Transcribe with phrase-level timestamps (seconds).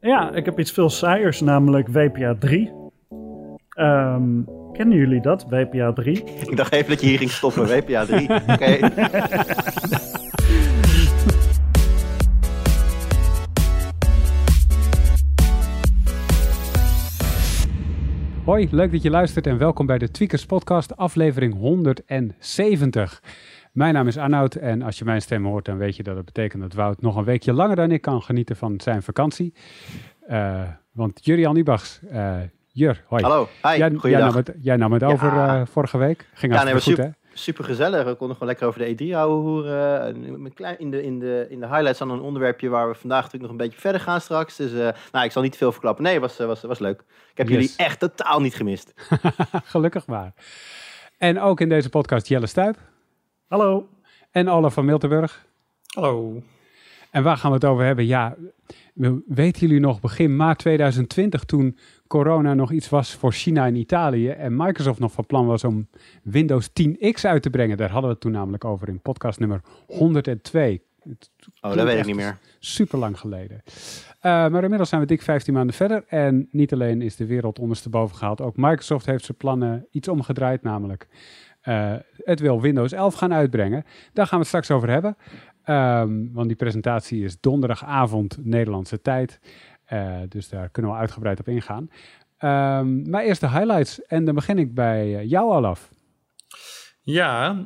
[0.00, 2.72] Ja, ik heb iets veel saaiers, namelijk WPA 3.
[3.68, 6.24] Ehm, kennen jullie dat, WPA 3?
[6.24, 8.28] Ik dacht even dat je hier ging stoppen, WPA 3.
[8.48, 8.90] Oké.
[18.44, 23.22] Hoi, leuk dat je luistert en welkom bij de Tweakers Podcast, aflevering 170.
[23.72, 26.24] Mijn naam is Arnoud en als je mijn stem hoort, dan weet je dat het
[26.24, 29.54] betekent dat Wout nog een weekje langer dan ik kan genieten van zijn vakantie.
[30.30, 30.62] Uh,
[30.92, 32.36] want Jurian Ubachs, uh,
[32.72, 33.22] Jur, hoi.
[33.22, 35.06] Hallo, hi, jij, jij, nam het, jij nam het Ja.
[35.08, 36.28] over uh, vorige week.
[36.34, 37.12] Ging Ja, nee, goed, maar hè?
[37.12, 38.04] super, super gezellig.
[38.04, 40.16] We konden gewoon lekker over de E3 houden hoeren.
[40.78, 43.60] In de, in, de, in de highlights dan een onderwerpje waar we vandaag natuurlijk nog
[43.60, 44.56] een beetje verder gaan straks.
[44.56, 46.04] Dus eh, nou, ik zal niet te veel verklappen.
[46.04, 47.00] Nee, was, eh, was, was leuk.
[47.30, 47.56] Ik heb Yes.
[47.56, 48.92] jullie echt totaal niet gemist.
[49.64, 50.32] Gelukkig maar.
[51.18, 52.76] En ook in deze podcast Jelle Stuip
[53.48, 53.88] Hallo.
[54.30, 55.46] en Olaf van Miltenburg.
[55.94, 56.42] Hallo.
[57.10, 58.06] En waar gaan we het over hebben?
[58.06, 58.36] Ja,
[58.94, 63.74] we- weten jullie nog begin maart 2020 toen corona nog iets was voor China en
[63.76, 65.88] Italië en Microsoft nog van plan was om
[66.22, 67.76] Windows 10X uit te brengen?
[67.76, 70.82] Daar hadden we het toen namelijk over in podcast nummer 102.
[71.60, 72.38] Oh, dat weet ik niet meer.
[72.58, 73.62] Super lang geleden.
[74.20, 76.04] Eh, maar inmiddels zijn we dik 15 maanden verder.
[76.08, 78.40] En niet alleen is de wereld ondersteboven gehaald.
[78.40, 80.62] Ook Microsoft heeft zijn plannen iets omgedraaid.
[80.62, 81.08] Namelijk,
[81.68, 83.84] eh, het wil Windows 11 gaan uitbrengen.
[84.12, 85.16] Daar gaan we het straks over hebben.
[85.62, 89.40] Ehm, want die presentatie is donderdagavond Nederlandse tijd.
[89.84, 91.90] Eh, dus daar kunnen we uitgebreid op ingaan.
[92.38, 94.02] Ehm, maar eerst de highlights.
[94.06, 95.90] En dan begin ik bij eh, jou, Olaf.
[97.00, 97.64] Ja,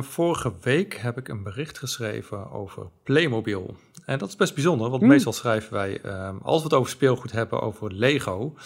[0.00, 3.76] vorige week heb ik een bericht geschreven over Playmobil.
[4.04, 5.10] En dat is best bijzonder, want Hmm.
[5.10, 8.54] meestal schrijven wij, ehm, als we het over speelgoed hebben, over Lego.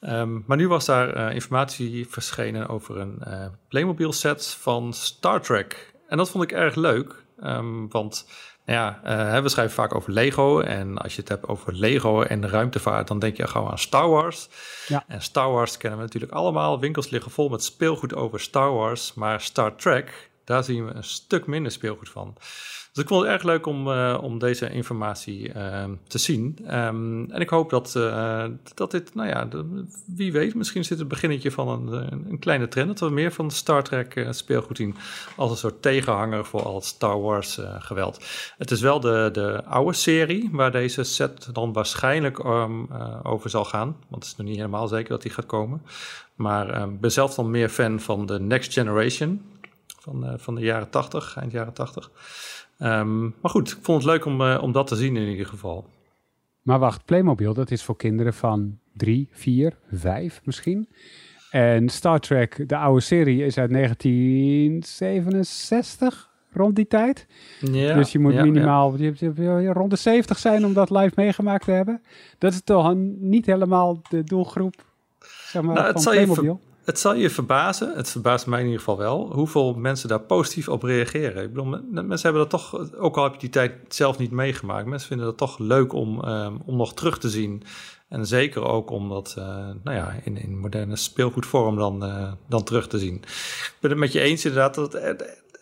[0.00, 5.42] Ehm, maar nu was daar eh, informatie verschenen over een eh, Playmobil set van Star
[5.42, 5.94] Trek.
[6.08, 8.26] En dat vond ik erg leuk, ehm, want
[8.66, 9.00] nou ja,
[9.34, 10.60] eh, we schrijven vaak over Lego.
[10.60, 14.08] En als je het hebt over Lego en ruimtevaart, dan denk je gauw aan Star
[14.08, 14.48] Wars.
[14.88, 15.04] Ja.
[15.08, 16.80] En Star Wars kennen we natuurlijk allemaal.
[16.80, 19.14] Winkels liggen vol met speelgoed over Star Wars.
[19.14, 22.34] Maar Star Trek, daar zien we een stuk minder speelgoed van.
[22.92, 26.58] Dus ik vond het erg leuk om, eh, om deze informatie ehm, te zien.
[26.66, 28.44] Ehm, en ik hoop dat, eh,
[28.74, 29.48] dat dit, nou ja,
[30.06, 32.88] wie weet, misschien zit het beginnetje van een, een kleine trend.
[32.88, 34.94] Dat we meer van Star Trek eh, speelgoed zien
[35.36, 38.24] als een soort tegenhanger voor al Star Wars geweld.
[38.58, 43.50] Het is wel de, de oude serie waar deze set dan waarschijnlijk ehm, eh, over
[43.50, 43.96] zal gaan.
[44.08, 45.82] Want het is nog niet helemaal zeker dat die gaat komen.
[46.34, 49.42] Maar ik ben zelf dan meer fan van de Next Generation
[50.00, 52.10] van, eh, van de jaren 80, eind jaren 80.
[52.78, 55.46] Ehm, maar goed, ik vond het leuk om, eh, om dat te zien in ieder
[55.46, 55.86] geval.
[56.62, 60.88] Maar wacht, Playmobil, dat is voor kinderen van drie, vier, vijf misschien.
[61.50, 67.26] En Star Trek, de oude serie, is uit 1967, rond die tijd.
[67.60, 70.90] Ja, dus je moet ja, minimaal je, je- je- rond de 70 zijn om dat
[70.90, 72.02] live meegemaakt te hebben.
[72.38, 74.84] Dat is toch een- niet helemaal de doelgroep
[75.46, 76.60] zeg maar, Nou, van Playmobil.
[76.90, 80.68] Het zal je verbazen, het verbaast mij in ieder geval wel, hoeveel mensen daar positief
[80.68, 81.42] op reageren.
[81.42, 84.30] Ik bedoel, men- mensen hebben dat toch, ook al heb je die tijd zelf niet
[84.30, 87.62] meegemaakt, mensen vinden dat toch leuk om, ehm, om nog terug te zien.
[88.08, 89.44] En zeker ook om dat eh,
[89.84, 93.14] nou ja, in, in moderne speelgoedvorm dan, eh, dan terug te zien.
[93.14, 94.94] Ik ben het met je eens inderdaad, dat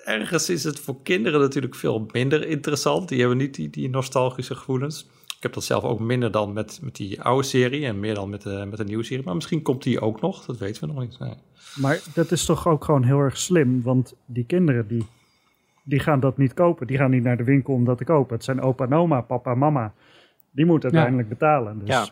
[0.05, 3.09] ergens is het voor kinderen natuurlijk veel minder interessant.
[3.09, 5.07] Die hebben niet die, die nostalgische gevoelens.
[5.39, 8.31] Ik heb dat zelf ook minder dan met, met die oude serie en meer dan
[8.31, 9.25] met de, met de nieuwe serie.
[9.25, 11.19] Maar misschien komt die ook nog, dat weten we nog niet.
[11.19, 11.35] Nee.
[11.75, 15.07] Maar dat is toch ook gewoon heel erg slim, want die kinderen die,
[15.83, 16.87] die gaan dat niet kopen.
[16.87, 18.35] Die gaan niet naar de winkel om dat te kopen.
[18.35, 19.93] Het zijn opa en oma, papa en mama.
[20.51, 20.95] Die moeten Ja.
[20.97, 21.79] uiteindelijk betalen.
[21.79, 22.09] Dus Ja.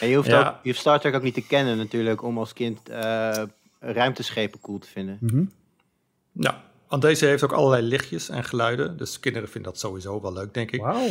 [0.00, 0.38] En je hoeft, Ja.
[0.48, 3.42] ook, je hoeft Star Trek ook niet te kennen natuurlijk om als kind eh,
[3.80, 5.18] ruimteschepen cool te vinden.
[5.20, 5.44] Mhm.
[6.32, 8.96] Ja, want deze heeft ook allerlei lichtjes en geluiden.
[8.96, 10.80] Dus kinderen vinden dat sowieso wel leuk, denk ik.
[10.80, 11.08] Wauw.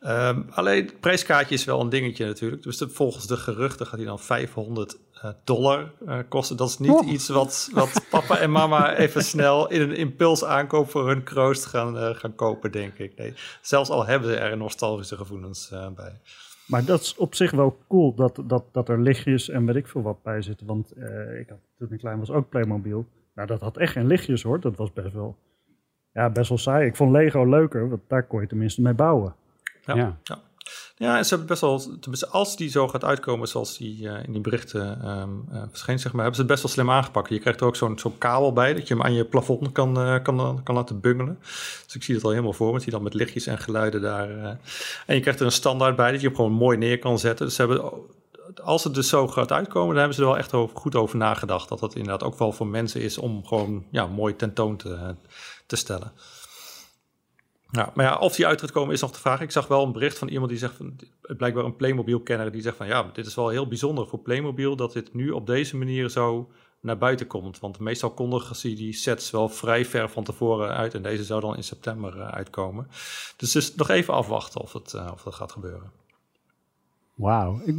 [0.00, 2.62] Ehm, alleen het prijskaartje is wel een dingetje natuurlijk.
[2.62, 6.56] Dus de- volgens de geruchten gaat hij dan 500 eh, dollar eh, kosten.
[6.56, 7.06] Dat is niet Oh.
[7.08, 11.64] iets wat, wat papa en mama even snel in een impuls aankoop voor hun kroost
[11.66, 13.16] gaan, eh, gaan kopen, denk ik.
[13.16, 16.20] Nee, zelfs al hebben ze er nostalgische gevoelens bij.
[16.66, 19.86] Maar dat is op zich wel cool dat, dat, dat er lichtjes en weet ik
[19.86, 20.66] veel wat bij zitten.
[20.66, 20.96] Want
[21.40, 23.06] ik had toen ik klein was ook Playmobil.
[23.34, 24.60] Nou, dat had echt geen lichtjes hoor.
[24.60, 25.36] Dat was best wel,
[26.12, 26.86] ja, best wel saai.
[26.86, 29.34] Ik vond Lego leuker, want daar kon je tenminste mee bouwen.
[29.86, 29.94] Ja.
[29.94, 30.16] Ja.
[30.24, 30.38] ja.
[30.98, 34.24] Ja, en ze hebben best wel, tenminste, als die zo gaat uitkomen zoals die eh,
[34.24, 37.28] in die berichten ehm eh, verscheen, zeg maar, hebben ze het best wel slim aangepakt.
[37.28, 40.00] Je krijgt er ook zo'n zo'n kabel bij, dat je hem aan je plafond kan,
[40.00, 41.38] eh, kan, kan laten bungelen.
[41.84, 44.30] Dus ik zie het al helemaal voor me, zie dan met lichtjes en geluiden daar.
[44.30, 44.44] eh.
[45.06, 47.46] En je krijgt er een standaard bij, dat je hem gewoon mooi neer kan zetten.
[47.46, 47.92] Dus ze hebben,
[48.62, 51.16] als het dus zo gaat uitkomen, dan hebben ze er wel echt over, goed over
[51.16, 51.68] nagedacht.
[51.68, 55.14] Dat dat inderdaad ook wel voor mensen is om gewoon ja, mooi tentoon te,
[55.66, 56.12] te stellen.
[57.70, 59.40] Ja, maar ja, of die uit gaat komen is nog de vraag.
[59.40, 60.96] Ik zag wel een bericht van iemand die zegt, van,
[61.36, 64.92] blijkbaar een Playmobil-kenner, die zegt van ja, dit is wel heel bijzonder voor Playmobil dat
[64.92, 67.58] dit nu op deze manier zo naar buiten komt.
[67.58, 71.40] Want meestal kondigen ze die sets wel vrij ver van tevoren uit en deze zou
[71.40, 72.86] dan in september uh, uitkomen.
[73.36, 75.90] Dus dus nog even afwachten of het, uh, of dat gaat gebeuren.
[77.14, 77.60] Wauw.
[77.64, 77.74] Ik,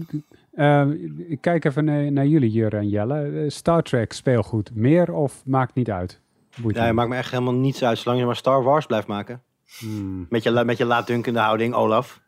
[0.54, 0.88] uh,
[1.30, 3.45] ik, kijk even naar, naar jullie, Jure en Jelle.
[3.50, 6.19] Star Trek speelgoed, meer of maakt niet uit?
[6.62, 9.42] Boeit ja, maakt me echt helemaal niets uit, zolang je maar Star Wars blijft maken.
[9.80, 10.25] Hmm.
[10.30, 12.19] Met, je, met je laatdunkende houding, Olaf.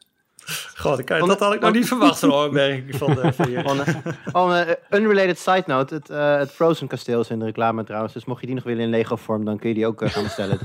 [0.76, 3.80] God, ik, dat had ik nog niet verwacht, zo'n opmerking van de van
[4.42, 8.14] On, uh, unrelated side note, het, uh, het Frozen kasteel is in de reclame trouwens.
[8.14, 10.10] Dus mocht je die nog willen in Lego vorm, dan kun je die ook uh,
[10.10, 10.60] gaan bestellen.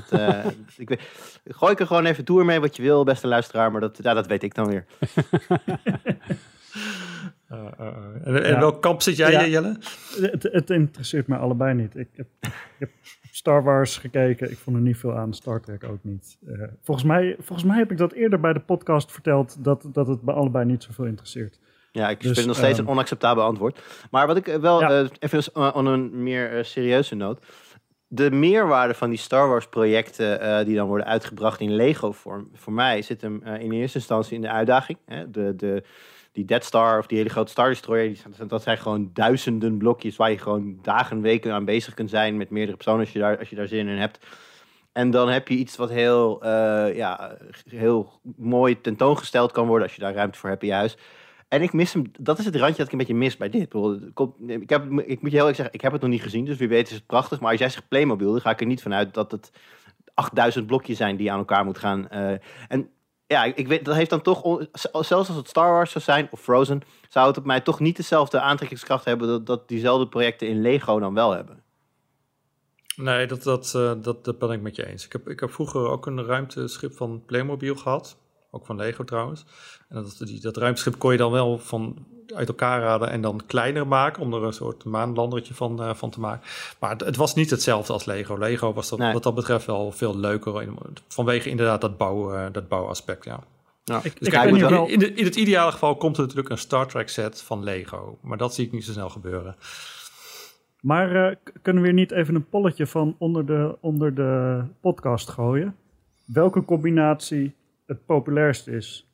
[0.76, 1.00] ik,
[1.44, 3.72] gooi ik er gewoon even door mee wat je wil, beste luisteraar.
[3.72, 4.84] Maar dat, ja, dat weet ik dan weer.
[8.24, 9.76] en, en welk kamp zit jij, ja, Jelle?
[10.20, 11.96] Het, het, interesseert me allebei niet.
[11.96, 12.90] Ik heb, ik heb
[13.34, 14.50] Star Wars gekeken.
[14.50, 15.34] Ik vond er niet veel aan.
[15.34, 16.38] Star Trek ook niet.
[16.46, 19.64] Uh, volgens, mij, volgens mij heb ik dat eerder bij de podcast verteld.
[19.64, 21.58] Dat, dat het bij allebei niet zoveel interesseert.
[21.92, 23.82] Ja, ik dus, vind nog steeds um, een onacceptabel antwoord.
[24.10, 25.02] Maar wat ik wel, ja.
[25.02, 27.44] uh, even on een meer serieuze noot.
[28.06, 32.48] De meerwaarde van die Star Wars projecten die dan worden uitgebracht in Lego vorm.
[32.52, 34.98] Voor mij zit hem in eerste instantie in de uitdaging.
[35.06, 35.30] Hè?
[35.30, 35.84] De, de,
[36.34, 40.16] die Dead Star of die hele grote Star Destroyer, die, dat zijn gewoon duizenden blokjes
[40.16, 43.38] waar je gewoon dagen, weken aan bezig kunt zijn met meerdere personen als je daar,
[43.38, 44.26] als je daar zin in hebt.
[44.92, 47.36] En dan heb je iets wat heel, uh, ja,
[47.68, 50.96] heel mooi tentoongesteld kan worden als je daar ruimte voor hebt in je huis.
[51.48, 53.74] En ik mis hem, dat is het randje dat ik een beetje mis bij dit.
[54.46, 56.56] Ik, heb, ik moet je heel eerlijk zeggen, ik heb het nog niet gezien, dus
[56.56, 57.40] wie weet is het prachtig.
[57.40, 59.52] Maar als jij zegt Playmobil, dan ga ik er niet vanuit dat het
[60.14, 62.08] 8000 blokjes zijn die aan elkaar moet gaan.
[62.12, 62.30] Uh,
[62.68, 62.90] en
[63.26, 66.40] ja, ik weet, dat heeft dan toch, zelfs als het Star Wars zou zijn of
[66.40, 70.98] Frozen, zou het op mij toch niet dezelfde aantrekkingskracht hebben dat, diezelfde projecten in Lego
[70.98, 71.62] dan wel hebben.
[72.96, 75.04] Nee, dat, dat, uh, dat, dat ben ik met je eens.
[75.04, 78.16] Ik heb, ik heb vroeger ook een ruimteschip van Playmobil gehad.
[78.54, 79.44] Ook van Lego trouwens.
[79.88, 81.96] En dat, die, dat ruimteschip kon je dan wel van
[82.34, 84.22] uit elkaar raden en dan kleiner maken.
[84.22, 86.48] Om er een soort maanlandertje van, uh, van te maken.
[86.78, 88.38] Maar het, het, was niet hetzelfde als Lego.
[88.38, 89.12] Lego was dat, nee.
[89.12, 90.68] wat dat betreft wel veel leuker.
[91.08, 93.40] Vanwege inderdaad dat, bouw, uh, dat bouwaspect, ja.
[93.84, 96.50] Ja, ik, dus ik kijk, in, in, de, in, het ideale geval komt er natuurlijk
[96.50, 98.18] een Star Trek set van Lego.
[98.20, 99.56] Maar dat zie ik niet zo snel gebeuren.
[100.80, 105.28] Maar uh, kunnen we hier niet even een polletje van onder de, onder de podcast
[105.28, 105.76] gooien?
[106.24, 107.54] Welke combinatie
[107.86, 109.08] het populairst is?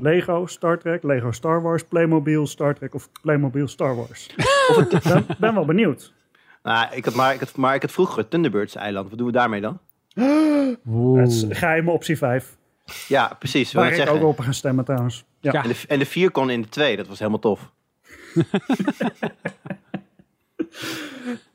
[0.00, 4.30] Lego, Star Trek, Lego Star Wars, Playmobil, Star Trek of Playmobil Star Wars?
[4.70, 6.12] of het, ben, ben wel benieuwd.
[6.62, 9.08] Nou, ik had maar, ik had, maar ik had vroeger Thunderbirds eiland.
[9.08, 9.78] Wat doen we daarmee dan?
[11.16, 12.56] Het is geheime optie 5.
[13.08, 13.72] Ja, precies.
[13.72, 14.16] Waar ik zeggen.
[14.16, 15.24] ook op gaan stemmen trouwens.
[15.40, 15.52] Ja.
[15.52, 15.62] ja.
[15.62, 16.96] En, de, en de 4 kon in de 2.
[16.96, 17.70] Dat was helemaal tof.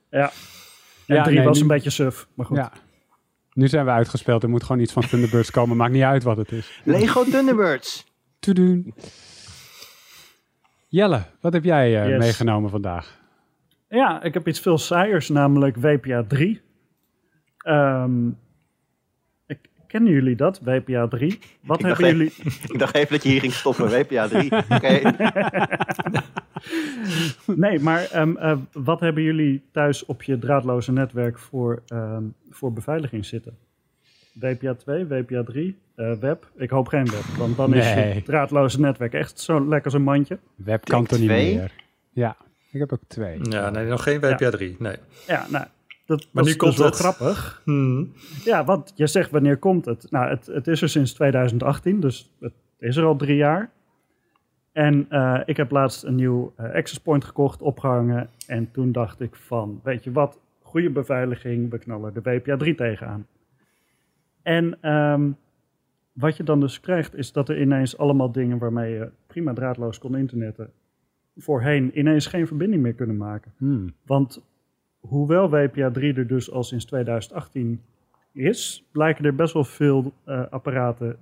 [0.10, 0.31] ja.
[1.07, 2.57] En ja, 3 nee, was nu, een beetje suf, maar goed.
[2.57, 2.71] Ja.
[3.53, 4.44] Nu zijn we uitgespeeld.
[4.44, 5.77] Er moet gewoon iets van Thunderbirds komen.
[5.77, 6.81] Maakt niet uit wat het is.
[6.83, 8.05] Lego Thunderbirds.
[8.39, 8.94] Te doen.
[10.88, 12.19] Jelle, wat heb jij uh, yes.
[12.19, 13.21] meegenomen vandaag?
[13.89, 16.61] Ja, ik heb iets veel saaiers, namelijk WPA 3.
[17.67, 18.38] Um,
[19.47, 19.57] ik,
[19.88, 21.39] kennen jullie dat, WPA 3?
[21.61, 22.33] Wat ik hebben jullie...
[22.39, 24.51] Even, ik dacht even dat je hier ging stoppen, WPA 3.
[24.69, 25.01] Okay.
[27.56, 32.74] Nee, maar um, uh, wat hebben jullie thuis op je draadloze netwerk voor, um, voor
[32.74, 33.57] beveiliging zitten?
[34.33, 36.51] WPA 2, WPA 3, uh, web.
[36.56, 37.80] Ik hoop geen web, want dan nee.
[37.80, 40.39] is het draadloze netwerk echt zo lekker als een mandje.
[40.56, 41.72] Web kan toch niet meer?
[42.12, 42.38] Ja,
[42.72, 43.39] ik heb ook twee.
[43.41, 44.75] Ja, nee, nog geen WPA 3, ja.
[44.79, 44.96] nee.
[45.27, 45.65] Ja, nou,
[46.05, 47.00] dat, maar nu komt dus het.
[47.00, 47.62] wel grappig.
[47.63, 48.13] Hmm.
[48.43, 50.12] Ja, want je zegt wanneer komt het?
[50.12, 53.70] Nou, het, het is er sinds 2018, dus het is er al drie jaar.
[54.74, 58.30] En uh, ik heb laatst een nieuw uh, access point gekocht, opgehangen.
[58.48, 62.75] En toen dacht ik van, weet je wat, goede beveiliging, we knallen de WPA 3
[62.75, 63.27] tegenaan.
[64.42, 65.38] En um,
[66.13, 70.00] wat je dan dus krijgt, is dat er ineens allemaal dingen waarmee je prima draadloos
[70.00, 70.72] kon internetten,
[71.38, 73.53] voorheen ineens geen verbinding meer kunnen maken.
[73.58, 73.94] Hmm.
[74.06, 74.42] Want
[75.00, 77.82] hoewel WPA 3 er dus al sinds 2018
[78.32, 81.18] is, blijken er best wel veel uh, apparaten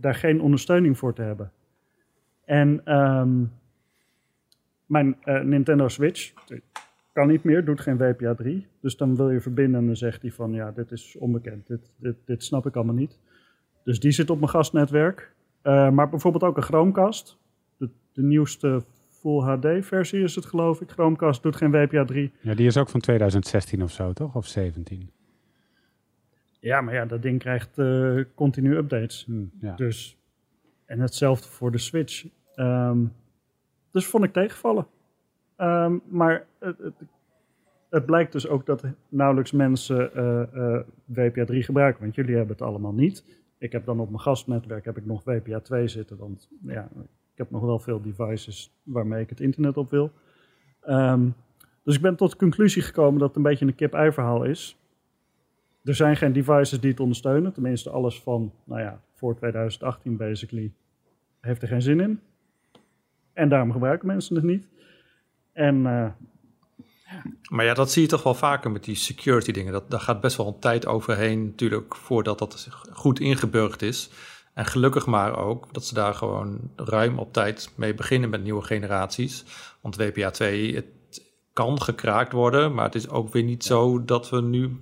[0.00, 1.50] daar geen ondersteuning voor te hebben.
[2.44, 3.52] En um,
[4.86, 6.32] mijn uh, Nintendo Switch
[7.12, 8.66] kan niet meer, doet geen WPA 3.
[8.80, 11.90] Dus dan wil je verbinden en dan zegt hij van ja, dit is onbekend, dit,
[11.96, 13.18] dit, dit snap ik allemaal niet.
[13.84, 15.32] Dus die zit op mijn gastnetwerk.
[15.62, 17.38] Uh, maar bijvoorbeeld ook een Chromecast.
[17.76, 20.90] De, de nieuwste Full HD versie is het geloof ik.
[20.90, 22.32] Chromecast doet geen WPA 3.
[22.40, 24.34] Ja, die is ook van 2016 of zo, toch?
[24.34, 25.10] Of 17?
[26.60, 29.24] Ja, maar ja, dat ding krijgt uh, continu updates.
[29.24, 29.74] Hmm, ja.
[29.74, 30.18] Dus,
[30.86, 32.26] en hetzelfde voor de Switch.
[32.56, 33.12] Um,
[33.90, 34.86] dus vond ik tegenvallen.
[35.58, 36.94] Um, maar het, het,
[37.90, 42.02] het, blijkt dus ook dat nauwelijks mensen uh, uh, WPA 3 gebruiken.
[42.02, 43.24] Want jullie hebben het allemaal niet
[43.64, 46.88] ik heb dan op mijn gastnetwerk heb ik nog WPA 2 zitten, want ja,
[47.32, 50.10] ik heb nog wel veel devices waarmee ik het internet op wil.
[50.80, 51.28] Ehm,
[51.82, 54.78] dus ik ben tot de conclusie gekomen dat het een beetje een kip-ei verhaal is.
[55.84, 57.52] Er zijn geen devices die het ondersteunen.
[57.52, 60.72] Tenminste, alles van, nou ja, voor 2018 basically
[61.40, 62.20] heeft er geen zin in.
[63.32, 64.66] En daarom gebruiken mensen het niet.
[65.52, 66.06] En, uh,
[67.50, 69.72] maar ja, dat zie je toch wel vaker met die security dingen.
[69.72, 74.10] Dat, daar gaat best wel een tijd overheen natuurlijk voordat dat goed ingeburgd is.
[74.54, 78.62] En gelukkig maar ook dat ze daar gewoon ruim op tijd mee beginnen met nieuwe
[78.62, 79.44] generaties.
[79.80, 80.86] Want WPA 2, het
[81.52, 84.76] kan gekraakt worden, maar het is ook weer niet zo dat we nu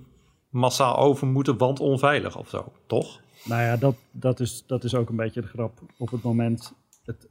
[0.53, 3.21] massaal over moeten, want onveilig of zo, toch?
[3.45, 5.79] Nou ja, dat, dat, is, dat is ook een beetje de grap.
[5.97, 6.73] Op het moment,
[7.05, 7.29] het,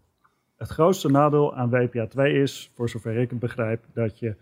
[0.56, 4.34] het grootste nadeel aan WPA 2 is, voor zover ik het begrijp, dat je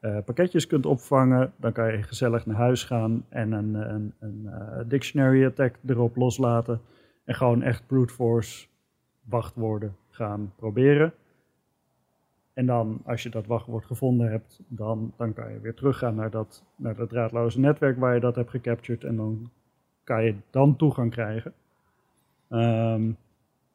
[0.00, 1.52] uh, pakketjes kunt opvangen.
[1.56, 6.16] Dan kan je gezellig naar huis gaan en een, een, een uh, dictionary attack erop
[6.16, 6.80] loslaten.
[7.24, 8.66] En gewoon echt brute force
[9.24, 11.12] wachtwoorden gaan proberen.
[12.56, 16.30] En dan, als je dat wachtwoord gevonden hebt, dan, dan kan je weer teruggaan naar
[16.30, 19.04] dat, naar dat draadloze netwerk waar je dat hebt gecaptured.
[19.04, 19.50] En dan
[20.04, 21.52] kan je dan toegang krijgen.
[22.48, 23.10] Ehm,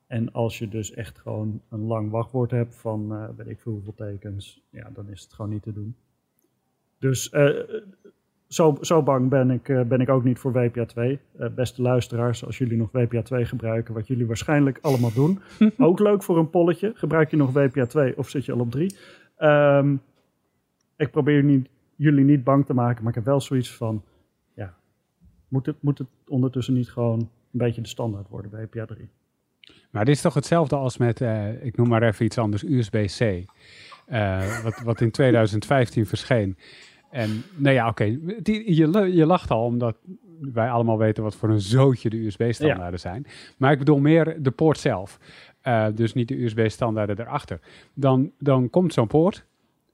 [0.07, 3.71] en als je dus echt gewoon een lang wachtwoord hebt van uh, weet ik veel
[3.71, 5.95] hoeveel tekens, ja, dan is het gewoon niet te doen.
[6.97, 7.59] Dus uh,
[8.53, 11.19] zo, zo bang ben ik, uh, ben ik ook niet voor WPA 2.
[11.55, 15.39] beste luisteraars, als jullie nog WPA 2 gebruiken, wat jullie waarschijnlijk allemaal doen.
[15.77, 16.91] ook leuk voor een polletje.
[16.95, 18.83] Gebruik je nog WPA 2 of zit je al op 3?
[18.83, 18.97] Um,
[19.37, 19.95] ehm,
[20.97, 24.03] ik probeer niet, jullie niet bang te maken, maar ik heb wel zoiets van,
[24.53, 24.73] ja,
[25.47, 29.09] moet het, moet het ondertussen niet gewoon een beetje de standaard worden, WPA 3?
[29.91, 33.45] Maar dit is toch hetzelfde als met, uh, ik noem maar even iets anders, USB-C.
[34.11, 36.57] Uh, wat, wat in 2015 verscheen.
[37.11, 38.63] En nou ja, oké, okay.
[38.65, 39.97] je, je lacht al omdat
[40.39, 43.25] wij allemaal weten wat voor een zootje de USB-standaarden zijn.
[43.57, 45.19] Maar ik bedoel meer de poort zelf.
[45.67, 47.59] Uh, dus niet de USB-standaarden erachter.
[47.93, 49.45] Dan, dan komt zo'n poort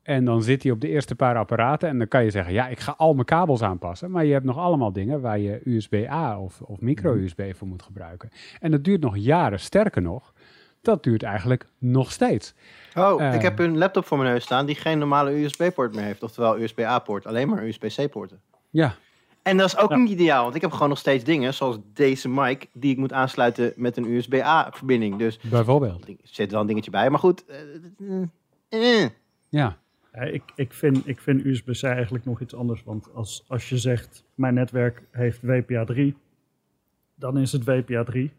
[0.08, 1.90] en dan zit hij op de eerste paar apparaten.
[1.90, 4.12] En dan kan je zeggen, ja, ik ga al mijn kabels aanpassen.
[4.12, 8.30] Maar je hebt nog allemaal dingen waar je USB-A of, of micro-USB voor moet gebruiken.
[8.60, 9.60] En dat duurt nog jaren.
[9.60, 10.34] Sterker nog,
[10.88, 12.54] dat duurt eigenlijk nog steeds.
[12.96, 16.24] Oh, ik heb een laptop voor mijn neus staan die geen normale USB-poort meer heeft.
[16.24, 18.42] Oftewel USB-A-poort, alleen maar USB-C-poorten.
[18.70, 18.96] Ja.
[19.42, 22.30] En dat is ook niet ideaal, want ik heb gewoon nog steeds dingen, zoals deze
[22.30, 25.18] mic, die ik moet aansluiten met een USB-A-verbinding.
[25.18, 26.08] Dus Bijvoorbeeld.
[26.08, 27.44] Er zit wel een dingetje bij, maar goed.
[28.00, 28.22] Uh,
[28.70, 29.08] uh.
[29.50, 29.78] Ja.
[30.14, 32.84] ik, ik, vind, ik vind USB-C eigenlijk nog iets anders.
[32.84, 36.16] Want als, als je zegt, mijn netwerk heeft WPA 3,
[37.16, 38.32] dan is het WPA 3.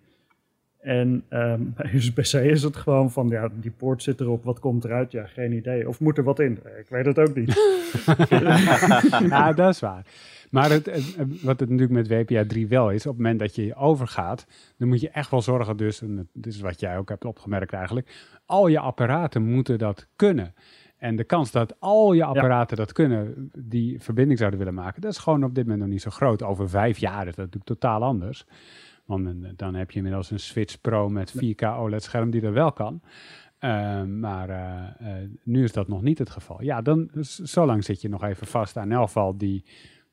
[0.89, 4.85] En um, bij USB-C is het gewoon van, ja, die poort zit erop, wat komt
[4.85, 5.13] eruit?
[5.13, 5.89] Ja, geen idee.
[5.89, 6.59] Of moet er wat in?
[6.79, 7.55] Ik weet het ook niet.
[9.29, 10.07] ja, dat is waar.
[10.51, 10.87] Maar het,
[11.43, 14.89] wat het natuurlijk met WPA 3 wel is, op het moment dat je overgaat, dan
[14.89, 18.09] moet je echt wel zorgen, dus, en dit is wat jij ook hebt opgemerkt eigenlijk,
[18.47, 20.55] al je apparaten moeten dat kunnen.
[20.97, 25.13] En de kans dat al je apparaten dat kunnen, die verbinding zouden willen maken, dat
[25.13, 26.43] is gewoon op dit moment nog niet zo groot.
[26.43, 28.47] Over vijf jaar is dat natuurlijk totaal anders.
[29.09, 32.73] Want eh, dan heb je inmiddels een Switch Pro met 4K OLED-scherm die er wel
[32.73, 33.01] kan.
[33.61, 35.09] Uh, maar uh,
[35.43, 36.63] nu is dat nog niet het geval.
[36.63, 37.09] Ja, dan
[37.45, 39.65] zo lang zit je nog even vast aan elk geval die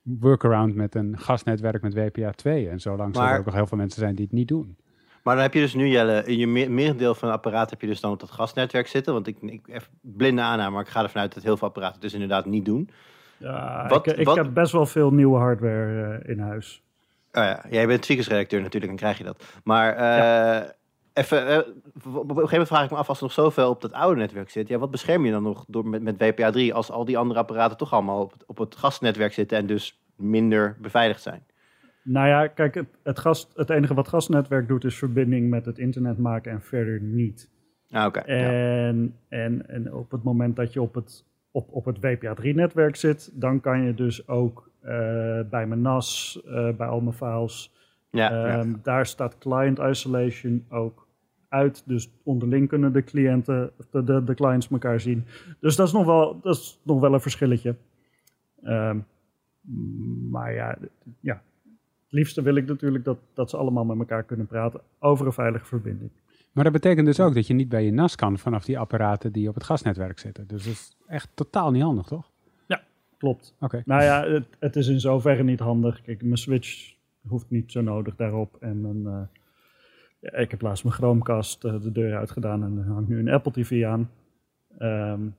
[0.01, 2.69] workaround met een gasnetwerk met WPA 2.
[2.69, 4.77] En zo lang zullen er ook nog heel veel mensen zijn die het niet doen.
[5.23, 7.87] Maar dan heb je dus nu, Jelle, in je merendeel van het apparaat heb je
[7.87, 9.13] dus dan op dat gasnetwerk zitten.
[9.13, 12.01] Want ik, ik even blinde aanname, maar ik ga ervan uit dat heel veel apparaten
[12.01, 12.89] dus inderdaad niet doen.
[13.37, 16.84] Ja, wat, ik, ik heb best wel veel nieuwe hardware in huis.
[17.35, 19.43] Oh ja, jij bent tweakersredacteur natuurlijk, dan krijg je dat.
[19.63, 20.69] Maar uh,
[21.13, 21.65] even, uh, op
[22.05, 24.49] een gegeven moment vraag ik me af, als er nog zoveel op dat oude netwerk
[24.49, 27.17] zit, ja, wat bescherm je dan nog door, met, met WPA 3 als al die
[27.17, 31.43] andere apparaten toch allemaal op, op het gasnetwerk zitten en dus minder beveiligd zijn?
[32.03, 35.77] Nou ja, kijk, het, het, gas, het enige wat gasnetwerk doet is verbinding met het
[35.77, 37.49] internet maken en verder niet.
[37.89, 38.19] Ah, oké.
[38.19, 39.37] en, ja.
[39.37, 43.59] en, en op het moment dat je op het, op, op het WPA3-netwerk zit, dan
[43.59, 44.74] kan je dus ook eh,
[45.49, 47.73] bij mijn NAS, eh, bij al mijn files.
[48.09, 51.07] Ja, um, Daar staat client isolation ook
[51.49, 51.83] uit.
[51.85, 55.25] Dus onderling kunnen de cliënten, de, de, de, clients elkaar zien.
[55.59, 57.75] Dus dat is nog wel, dat is nog wel een verschilletje.
[58.63, 59.05] Um,
[60.31, 60.77] maar ja,
[61.19, 61.33] ja,
[62.03, 65.33] het liefste wil ik natuurlijk dat, dat ze allemaal met elkaar kunnen praten over een
[65.33, 66.11] veilige verbinding.
[66.51, 69.31] Maar dat betekent dus ook dat je niet bij je NAS kan vanaf die apparaten
[69.31, 70.47] die op het gasnetwerk zitten.
[70.47, 72.31] Dus dat is echt totaal niet handig, toch?
[73.25, 73.55] Klopt.
[73.59, 73.81] Oké.
[73.85, 76.01] Nou ja, het, het, is in zoverre niet handig.
[76.01, 76.93] Kijk, mijn Switch
[77.27, 78.57] hoeft niet zo nodig daarop.
[78.59, 79.21] En mijn, uh,
[80.19, 83.29] ja, ik heb laatst mijn Chromecast uh, de deur uitgedaan en er hangt nu een
[83.29, 84.11] Apple TV aan.
[84.79, 85.35] Um,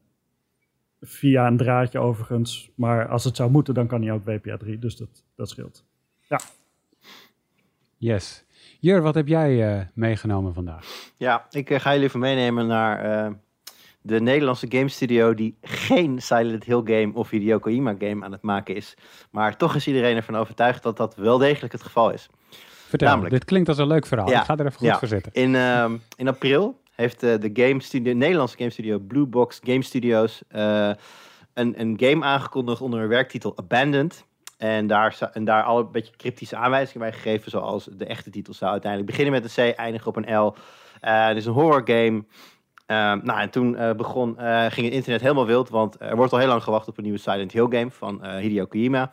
[1.00, 2.70] via een draadje overigens.
[2.74, 4.78] Maar als het zou moeten, dan kan hij ook WPA 3.
[4.78, 5.84] Dus dat, dat scheelt.
[6.28, 6.40] Ja.
[7.96, 8.44] Yes.
[8.80, 11.12] Jur, wat heb jij meegenomen vandaag?
[11.16, 13.34] Ja, ik ga jullie even meenemen naar
[14.06, 18.42] de Nederlandse game studio die geen Silent Hill game of Hideo Kojima game aan het
[18.42, 18.94] maken is.
[19.30, 22.28] Maar toch is iedereen ervan overtuigd dat dat wel degelijk het geval is.
[22.88, 24.28] Vertel, Namelijk, dit klinkt als een leuk verhaal.
[24.28, 25.32] Ja, ik ga er even goed voor zitten.
[25.32, 29.82] In, uh, in april heeft uh, de, game studio, Nederlandse game studio Blue Box Game
[29.82, 30.90] Studios uh,
[31.54, 34.24] een, een game aangekondigd onder een werktitel Abandoned.
[34.56, 38.54] En daar, en daar al een beetje cryptische aanwijzingen bij gegeven, zoals de echte titel
[38.54, 40.54] zou uiteindelijk beginnen met een C, eindigen op een L.
[41.02, 42.24] Uh, het is een horror game.
[42.86, 46.32] Uh, nou, en toen uh, begon, uh, ging het internet helemaal wild, want er wordt
[46.32, 49.12] al heel lang gewacht op een nieuwe Silent Hill game van Hideo Kojima.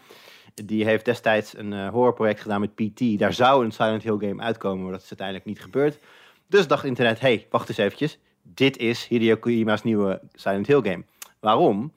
[0.53, 3.19] Die heeft destijds een horrorproject gedaan met PT.
[3.19, 5.99] Daar zou een Silent Hill game uitkomen, maar dat is uiteindelijk niet gebeurd.
[6.47, 8.19] Dus dacht internet, hey, wacht eens eventjes.
[8.41, 11.03] Dit is Hideo Kojima's nieuwe Silent Hill game.
[11.39, 11.93] Waarom?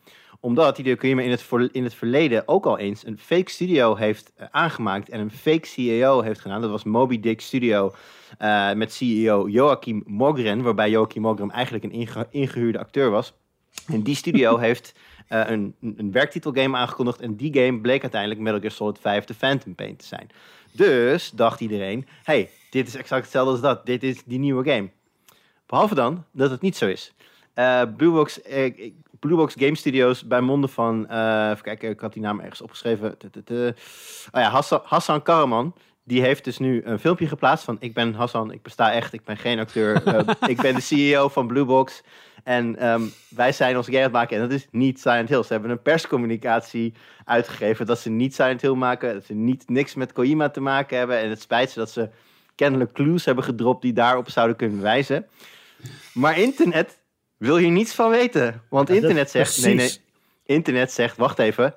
[0.46, 5.08] Omdat Hideo in het, in het verleden ook al eens een fake studio heeft aangemaakt
[5.08, 6.60] en een fake CEO heeft gedaan.
[6.60, 7.94] Dat was Moby Dick Studio.
[8.42, 13.32] Uh, met CEO Joachim Mogren, waarbij Joachim Mogren eigenlijk een ingehuurde acteur was.
[13.86, 14.94] En die studio heeft
[15.28, 19.34] uh, een, een werktitelgame aangekondigd en die game bleek uiteindelijk Metal Gear Solid 5 The
[19.34, 20.30] Phantom Pain te zijn.
[20.72, 24.90] Dus dacht iedereen, hey, dit is exact hetzelfde als dat, dit is die nieuwe game.
[25.66, 27.14] Behalve dan dat het niet zo is.
[27.58, 28.40] Uh, Bluebox,
[29.20, 31.04] Bluebox Game Studios bij monden van,
[31.50, 33.16] even kijken, ik had die naam ergens opgeschreven.
[33.50, 33.70] Oh
[34.32, 35.74] ja, Hassan, Hassan Karaman,
[36.06, 39.24] die heeft dus nu een filmpje geplaatst van ik ben Hassan, ik besta echt, ik
[39.24, 40.06] ben geen acteur.
[40.06, 40.20] uh,
[40.52, 42.02] ik ben de CEO van Bluebox.
[42.44, 45.42] En um, wij zijn ons game aan het maken en dat is niet Silent Hill.
[45.42, 46.94] Ze hebben een perscommunicatie
[47.24, 49.14] uitgegeven dat ze niet Silent Hill maken.
[49.14, 51.18] Dat ze niet niks met Kojima te maken hebben.
[51.18, 52.08] En het spijt ze dat ze
[52.54, 55.26] kennelijk clues hebben gedropt die daarop zouden kunnen wijzen.
[56.14, 56.98] Maar internet
[57.36, 58.62] wil hier niets van weten.
[58.68, 59.92] Want internet zegt, nee nee,
[60.44, 61.74] internet zegt, wacht even.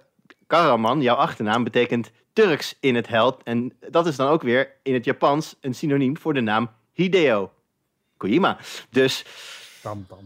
[0.47, 3.43] Karaman, jouw achternaam betekent Turks in het held.
[3.43, 7.51] En dat is dan ook weer in het Japans een synoniem voor de naam Hideo
[8.17, 8.57] Kojima.
[8.89, 9.25] Dus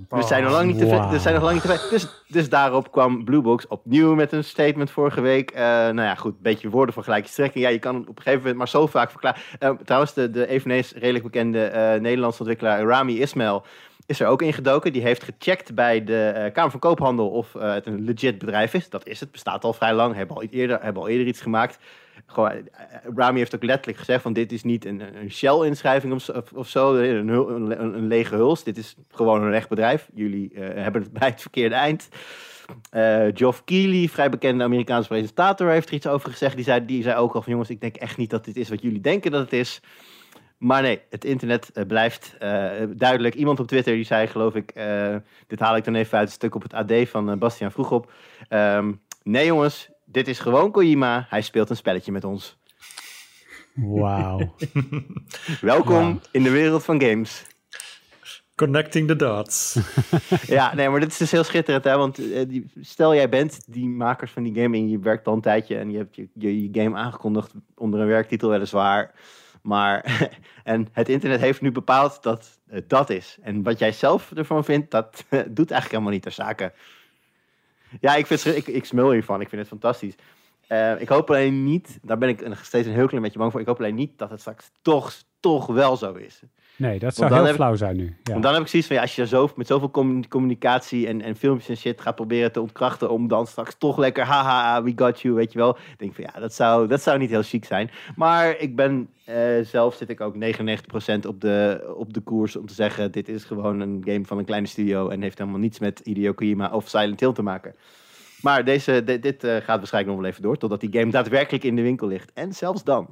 [0.10, 2.92] we zijn nog lang niet te we zijn nog lang niet te dus, dus daarop
[2.92, 5.52] kwam Bluebox opnieuw met een statement vorige week.
[5.52, 7.66] Uh, nou ja, goed, een beetje woorden van gelijke strekking.
[7.66, 9.42] Ja, je kan op een gegeven moment maar zo vaak verklaren.
[9.60, 13.66] Uh, trouwens, de, de eveneens redelijk bekende uh, Nederlandse ontwikkelaar Rami Ismail
[14.06, 14.94] is er ook ingedoken.
[14.94, 18.90] Die heeft gecheckt bij de Kamer van Koophandel of het een legit bedrijf is.
[18.90, 20.16] Dat is het, bestaat al vrij lang.
[20.16, 21.80] Hebben al eerder, hebben al eerder iets gemaakt
[22.26, 22.86] gewoon, eh,
[23.16, 26.96] Rami heeft ook letterlijk gezegd van dit is niet een, een Shell-inschrijving of, of, zo,
[26.96, 28.64] een, een, een, lege huls.
[28.64, 30.10] Dit is gewoon een recht bedrijf.
[30.14, 32.10] Jullie hebben het bij het verkeerde eind.
[33.34, 36.56] Geoff Keighley, vrij bekende Amerikaanse presentator, heeft er iets over gezegd.
[36.56, 38.70] Die zei, die zei ook al van jongens, ik denk echt niet dat dit is
[38.70, 39.82] wat jullie denken dat het is.
[40.64, 43.36] Maar nee, het internet uh, blijft uh, duidelijk.
[43.36, 44.74] Iemand op Twitter die zei, geloof ik,
[45.48, 48.12] dit haal ik dan even uit het stuk op het AD van Bastiaan Vroegop.
[48.50, 51.26] Um, nee jongens, dit is gewoon Kojima.
[51.30, 52.58] Hij speelt een spelletje met ons.
[53.74, 54.56] Wauw.
[55.62, 57.46] Welkom in de wereld van games.
[58.56, 59.80] Connecting the dots.
[60.48, 61.98] ja, nee, maar dit is dus heel schitterend, hè?
[61.98, 65.34] Want uh, die, stel jij bent die makers van die game en je werkt al
[65.34, 69.12] een tijdje en je hebt je, je, game aangekondigd onder een werktitel weliswaar.
[69.64, 70.30] Maar,
[70.64, 73.38] en het internet heeft nu bepaald dat het dat is.
[73.42, 76.74] En wat jij zelf ervan vindt, dat doet eigenlijk helemaal niet ter zake.
[78.00, 79.42] Ja, ik, vind, ik, ik smul hiervan.
[79.42, 80.16] Ik vind het fantastisch.
[80.70, 83.62] Uh, ik hoop alleen niet, daar ben ik steeds een heel klein beetje bang voor.
[83.62, 86.42] Ik hoop alleen niet dat het straks toch, toch wel zo is.
[86.76, 88.06] Nee, dat zou heel flauw zijn nu.
[88.24, 88.32] Ja.
[88.32, 89.92] Want dan heb ik zoiets van, ja, als je zo, met zoveel
[90.30, 94.24] communicatie en, en filmpjes en shit gaat proberen te ontkrachten om dan straks toch lekker,
[94.24, 95.70] haha, we got you, weet je wel.
[95.70, 97.90] Ik denk van, ja, dat zou, dat zou niet heel chic zijn.
[98.16, 100.38] Maar ik ben, uh, zelf zit ik ook 99%
[101.28, 104.46] op de, op de koers om te zeggen, dit is gewoon een game van een
[104.46, 107.76] kleine studio en heeft helemaal niets met Hideo Kojima of Silent Hill te maken.
[108.42, 111.64] Maar deze, dit, dit uh, gaat waarschijnlijk nog wel even door, totdat die game daadwerkelijk
[111.64, 112.32] in de winkel ligt.
[112.34, 113.08] En zelfs dan.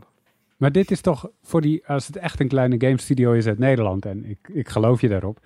[0.62, 3.60] Maar dit is toch voor die, als het echt een kleine game studio is uit
[3.60, 5.40] Nederland, en ik, ik geloof je daarop,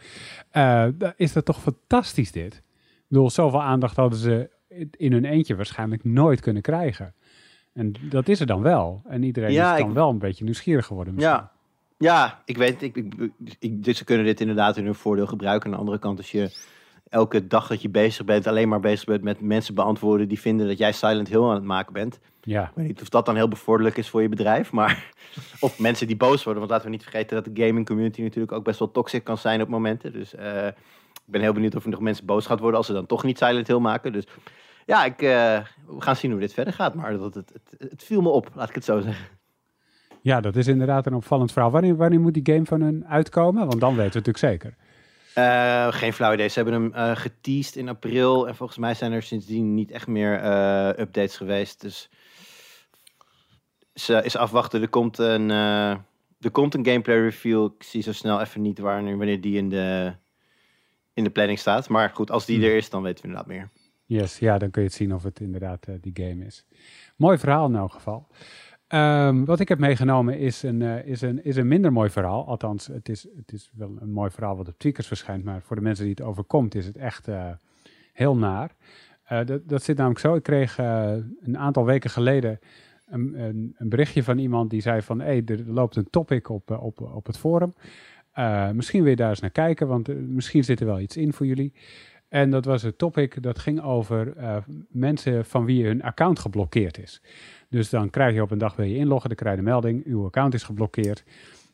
[0.53, 2.53] uh, is dat toch fantastisch dit.
[2.55, 4.49] Ik bedoel, zoveel aandacht hadden ze
[4.97, 7.13] in hun eentje waarschijnlijk nooit kunnen krijgen.
[7.73, 9.01] En dat is er dan wel.
[9.07, 11.13] En iedereen is dan wel een beetje nieuwsgierig geworden.
[11.13, 11.35] Misschien.
[11.35, 11.51] Ja.
[11.97, 15.65] ja, ik weet, ik, ik, ik, dus ze kunnen dit inderdaad in hun voordeel gebruiken.
[15.65, 16.49] Aan de andere kant, als je
[17.09, 20.67] elke dag dat je bezig bent, alleen maar bezig bent met mensen beantwoorden die vinden
[20.67, 22.19] dat jij Silent Hill aan het maken bent.
[22.41, 22.63] Ja.
[22.63, 25.13] Ik weet niet of dat dan heel bevorderlijk is voor je bedrijf, maar.
[25.59, 26.61] Of mensen die boos worden.
[26.61, 29.37] Want laten we niet vergeten dat de gaming community natuurlijk ook best wel toxic kan
[29.37, 30.13] zijn op momenten.
[30.13, 32.93] Dus uh, ik ben heel benieuwd of er nog mensen boos gaat worden als ze
[32.93, 34.13] dan toch niet Silent Hill maken.
[34.13, 34.25] Dus
[34.85, 35.29] ja, ik, uh,
[35.87, 36.93] we gaan zien hoe dit verder gaat.
[36.93, 39.25] Maar dat, het, het, het, viel me op, laat ik het zo zeggen.
[40.21, 41.71] Ja, dat is inderdaad een opvallend verhaal.
[41.71, 43.67] Wanneer, wanneer moet die game van hun uitkomen?
[43.67, 44.75] Want dan weten we natuurlijk zeker.
[45.37, 46.47] Uh, geen flauw idee.
[46.47, 48.47] Ze hebben hem uh, geteased in april.
[48.47, 51.81] En volgens mij zijn er sindsdien niet echt meer uh, updates geweest.
[51.81, 52.09] Dus
[53.93, 54.81] ze is afwachten.
[54.81, 56.03] Er komt een, er
[56.39, 57.65] er komt een gameplay review.
[57.77, 60.13] Ik zie zo snel even niet wanneer, wanneer die in de,
[61.13, 61.89] in de planning staat.
[61.89, 62.65] Maar goed, als die hmm.
[62.65, 63.69] er is, dan weten we inderdaad meer.
[64.05, 66.65] Yes, ja, dan kun je het zien of het inderdaad die game is.
[67.15, 68.27] Mooi verhaal in elk geval.
[68.87, 72.47] Um, wat ik heb meegenomen is een, uh, is, een, is een minder mooi verhaal.
[72.47, 75.43] Althans, het is, het is wel een mooi verhaal wat op Tweakers verschijnt.
[75.43, 77.49] Maar voor de mensen die het overkomt, is het echt uh,
[78.13, 78.75] heel naar.
[79.45, 80.35] dat, dat zit namelijk zo.
[80.35, 82.59] Ik kreeg een aantal weken geleden
[83.05, 85.19] een, een, een, berichtje van iemand die zei van...
[85.19, 87.73] hé, hey, er loopt een topic op, op, op het forum.
[88.73, 91.45] misschien wil je daar eens naar kijken, want misschien zit er wel iets in voor
[91.45, 91.73] jullie.
[92.27, 94.33] En dat was een topic dat ging over
[94.89, 97.21] mensen van wie hun account geblokkeerd is.
[97.75, 100.05] Dus dan krijg je op een dag wil je inloggen, dan krijg je de melding,
[100.05, 101.23] uw account is geblokkeerd.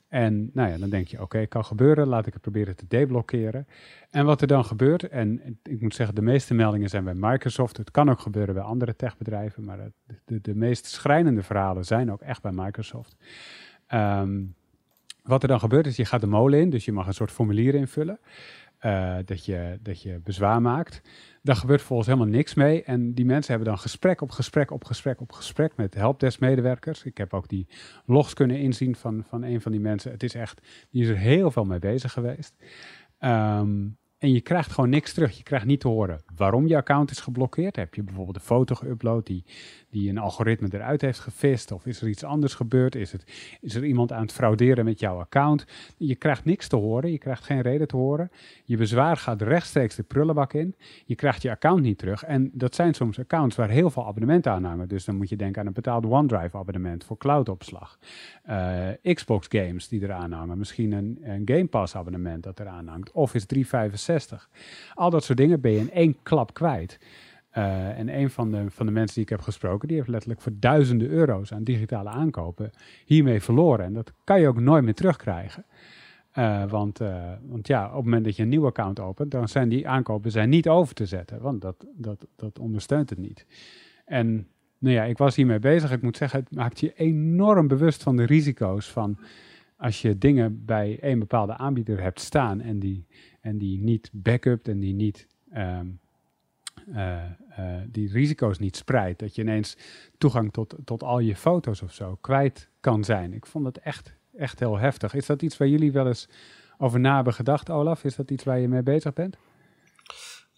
[0.08, 3.68] En nou ja, dan denk je, oké, kan gebeuren, laat ik het proberen te deblokkeren.
[4.10, 7.78] En wat er dan gebeurt, en ik moet zeggen, de meeste meldingen zijn bij Microsoft.
[7.78, 12.12] Het kan ook gebeuren bij andere techbedrijven, maar de, de, de meest schrijnende verhalen zijn
[12.12, 13.16] ook echt bij Microsoft.
[13.94, 14.56] Um,
[15.24, 17.32] wat er dan gebeurt is, je gaat de molen in, dus je mag een soort
[17.32, 18.20] formulier invullen.
[18.86, 21.02] Uh, dat, je, dat je bezwaar maakt.
[21.42, 22.84] Daar gebeurt volgens helemaal niks mee.
[22.84, 27.04] En die mensen hebben dan gesprek op gesprek op gesprek op gesprek met helpdesk-medewerkers.
[27.04, 27.68] Ik heb ook die
[28.06, 30.12] logs kunnen inzien van, van een van die mensen.
[30.12, 32.56] Het is echt, die is er heel veel mee bezig geweest.
[33.20, 35.38] Um, en je krijgt gewoon niks terug.
[35.38, 37.76] Je krijgt niet te horen waarom je account is geblokkeerd.
[37.76, 39.46] Heb je bijvoorbeeld een foto geüpload die,
[39.92, 41.72] die een algoritme eruit heeft gevist?
[41.72, 42.96] Of is er iets anders gebeurd?
[42.96, 43.24] Is, het,
[43.62, 45.66] is er iemand aan het frauderen met jouw account?
[45.98, 47.12] Je krijgt niks te horen.
[47.12, 48.32] Je krijgt geen reden te horen.
[48.66, 50.76] Je bezwaar gaat rechtstreeks de prullenbak in.
[51.06, 52.24] Je krijgt je account niet terug.
[52.24, 54.88] En dat zijn soms accounts waar heel veel abonnementen aan hangen.
[54.88, 58.00] Dus dan moet je denken aan een betaald OneDrive abonnement voor cloudopslag.
[58.50, 60.58] Uh, Xbox games die eraan hangen.
[60.58, 63.12] Misschien een, een Game Pass abonnement dat eraan hangt.
[63.12, 64.50] Office 365
[64.94, 67.00] al dat soort dingen ben je in één klap kwijt.
[67.58, 70.42] Uh, en een van de, van de mensen die ik heb gesproken, die heeft letterlijk
[70.42, 72.72] voor duizenden euro's aan digitale aankopen
[73.06, 73.86] hiermee verloren.
[73.86, 75.66] En dat kan je ook nooit meer terugkrijgen.
[76.38, 79.48] Uh, want, uh, want ja, op het moment dat je een nieuw account opent, dan
[79.48, 81.42] zijn die aankopen zijn niet over te zetten.
[81.42, 83.46] Want dat, dat, dat ondersteunt het niet.
[84.06, 85.92] En nou ja, ik was hiermee bezig.
[85.92, 89.18] Ik moet zeggen, het maakt je enorm bewust van de risico's van
[89.76, 93.06] als je dingen bij een bepaalde aanbieder hebt staan en die,
[93.42, 96.00] en die niet backupt en die niet um,
[96.88, 97.24] uh,
[97.60, 99.78] uh, die risico's niet spreidt, dat je ineens
[100.18, 103.34] toegang tot, tot al je foto's of zo kwijt kan zijn.
[103.34, 105.14] Ik vond het echt, echt heel heftig.
[105.14, 106.28] Is dat iets waar jullie wel eens
[106.78, 108.04] over na hebben gedacht, Olaf?
[108.04, 109.38] Is dat iets waar je mee bezig bent?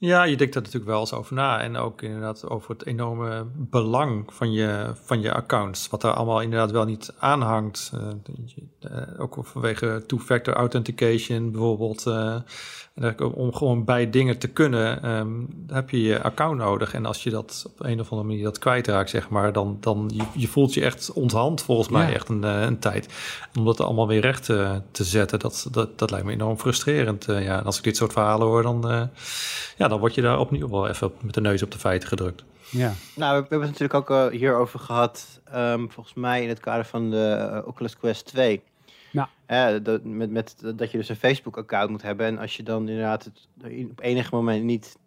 [0.05, 1.61] Ja, je denkt er natuurlijk wel eens over na.
[1.61, 5.89] En ook inderdaad over het enorme belang van je, van je accounts.
[5.89, 7.91] Wat daar allemaal inderdaad wel niet aanhangt.
[7.93, 8.01] Uh,
[8.91, 12.05] uh, ook vanwege two-factor authentication bijvoorbeeld.
[12.07, 12.35] Uh,
[13.35, 16.93] om gewoon bij dingen te kunnen, um, heb je je account nodig.
[16.93, 20.11] En als je dat op een of andere manier dat kwijtraakt, zeg maar, dan, dan
[20.13, 23.07] je, je voelt je echt onthand volgens mij echt een, een tijd.
[23.57, 27.25] Om dat allemaal weer recht te, te zetten, dat, dat, dat lijkt me enorm frustrerend.
[27.25, 29.09] ja, en als ik dit soort verhalen hoor, dan
[29.77, 32.43] ja, dan word je daar opnieuw wel even met de neus op de feiten gedrukt.
[32.69, 32.93] Ja.
[33.15, 36.85] Nou, we, hebben het natuurlijk ook uh, hierover gehad, um, volgens mij in het kader
[36.85, 38.61] van de uh, Oculus Quest 2.
[39.11, 39.29] Ja.
[39.47, 42.25] Uh, dat, met, met, dat je dus een Facebook-account moet hebben.
[42.25, 43.47] En als je dan inderdaad het,
[43.91, 44.97] op enig moment niet,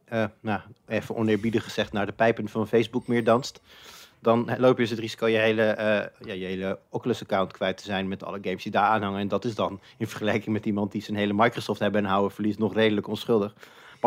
[0.40, 3.60] nou, even oneerbiedig gezegd, naar de pijpen van Facebook meer danst,
[4.20, 5.74] dan loop je dus het risico je hele,
[6.24, 9.20] ja, je hele Oculus-account kwijt te zijn met alle games die daar aanhangen.
[9.20, 12.32] En dat is dan in vergelijking met iemand die zijn hele Microsoft hebben en houden
[12.32, 13.54] verlies nog redelijk onschuldig.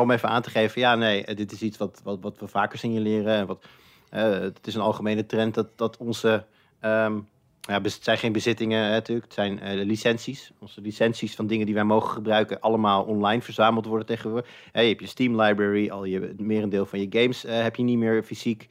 [0.02, 2.48] Om even aan te geven, ja, nee, eh, dit is iets wat, wat, wat we
[2.48, 3.48] vaker signaleren.
[3.48, 3.66] Wat,
[4.14, 6.46] uh, het is een algemene trend dat, dat onze.
[6.82, 7.28] Um,
[7.62, 10.52] ja, het zijn geen bezittingen hè, natuurlijk, het zijn uh, licenties.
[10.60, 14.50] Onze licenties van dingen die wij mogen gebruiken, allemaal online verzameld worden tegenwoordig.
[14.74, 18.24] je hebt je Steam library, al je merendeel van je games heb je niet meer
[18.24, 18.68] fysiek.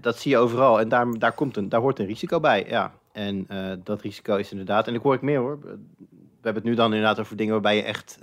[0.00, 2.64] Dat zie je overal en daar, daar, komt een, daar hoort een risico bij.
[2.68, 2.94] Ja.
[3.12, 3.46] En
[3.84, 5.58] dat risico is inderdaad, en ik hoor ik meer hoor.
[5.60, 8.18] We hebben het nu dan inderdaad over dingen waarbij je echt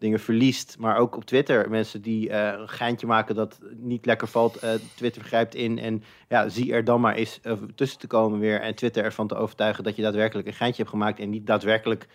[0.00, 0.76] dingen verliest.
[0.78, 4.64] Maar ook op Twitter, mensen die uh, een geintje maken dat niet lekker valt.
[4.64, 8.38] Uh, Twitter grijpt in en ja, zie er dan maar eens uh, tussen te komen
[8.38, 8.60] weer.
[8.60, 11.18] En Twitter ervan te overtuigen dat je daadwerkelijk een geintje hebt gemaakt.
[11.18, 12.06] En niet daadwerkelijk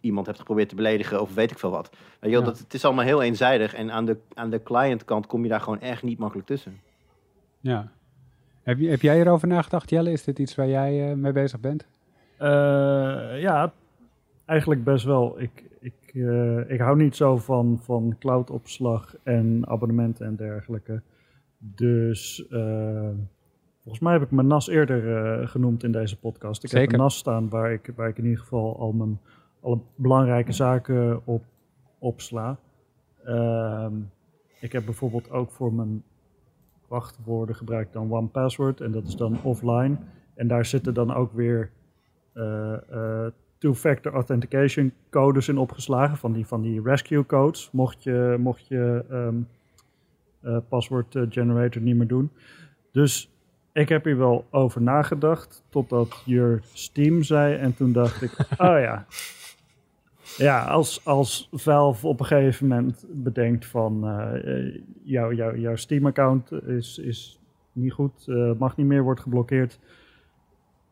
[0.00, 1.90] iemand hebt geprobeerd te beledigen of weet ik veel wat.
[2.18, 3.74] Weet je, dat, het is allemaal heel eenzijdig.
[3.74, 6.80] En aan de, aan de clientkant kom je daar gewoon echt niet makkelijk tussen.
[7.60, 7.88] Ja.
[8.62, 10.12] Heb, je, heb jij erover nagedacht, Jelle?
[10.12, 11.86] Is dit iets waar jij mee bezig bent?
[13.38, 13.72] ja,
[14.46, 15.40] eigenlijk best wel.
[15.40, 21.02] Ik, ik, uh, ik hou niet zo van, van cloudopslag en abonnementen en dergelijke.
[21.58, 23.10] Dus uh,
[23.82, 25.04] volgens mij heb ik mijn NAS eerder
[25.40, 26.64] uh, genoemd in deze podcast.
[26.64, 26.84] Ik Zeker.
[26.84, 29.20] heb een NAS staan waar ik, waar ik in ieder geval al mijn
[29.60, 31.44] alle belangrijke zaken op
[31.98, 32.58] opsla.
[33.24, 33.94] Ehm,
[34.60, 36.02] ik heb bijvoorbeeld ook voor mijn
[36.88, 39.96] wachtwoorden gebruikt dan OnePassword en dat is dan offline.
[40.34, 41.70] En daar zitten dan ook weer
[43.62, 49.04] two-factor authentication codes in opgeslagen, van die, van die rescue codes, mocht je, mocht je
[49.10, 49.48] um,
[50.68, 52.30] password generator niet meer doen.
[52.92, 53.30] Dus
[53.72, 58.78] ik heb hier wel over nagedacht, totdat je Steam zei en toen dacht ik, oh
[58.80, 59.06] ja,
[60.36, 66.52] ja, als, als Valve op een gegeven moment bedenkt van uh, jouw jou, jouw Steam-account
[66.52, 67.40] is, is
[67.72, 68.26] niet goed,
[68.58, 69.78] mag niet meer, wordt geblokkeerd.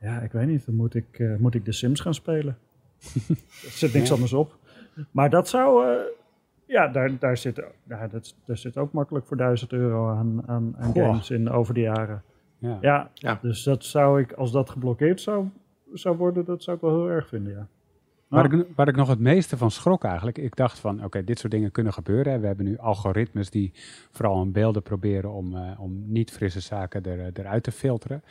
[0.00, 2.58] Ja, ik weet niet, dan moet ik, uh, moet ik de Sims gaan spelen.
[3.66, 4.58] er zit niks anders op.
[5.10, 5.96] Maar dat zou,
[6.66, 10.74] ja, daar, daar, zit, ja dat, daar zit ook makkelijk voor 1000 euro aan, aan,
[10.78, 12.22] aan games in over de jaren.
[12.58, 12.78] Ja.
[12.80, 13.10] ja.
[13.14, 15.48] Ja, dus dat zou ik, als dat geblokkeerd zou,
[15.92, 17.66] zou worden, dat zou ik wel heel erg vinden, ja.
[18.30, 21.38] Waar, ik, waar ik nog het meeste van schrok eigenlijk, ik dacht van oké, dit
[21.38, 22.40] soort dingen kunnen gebeuren.
[22.40, 23.72] We hebben nu algoritmes die
[24.10, 28.22] vooral in beelden proberen om, uh, om niet frisse zaken er, eh, eruit te filteren.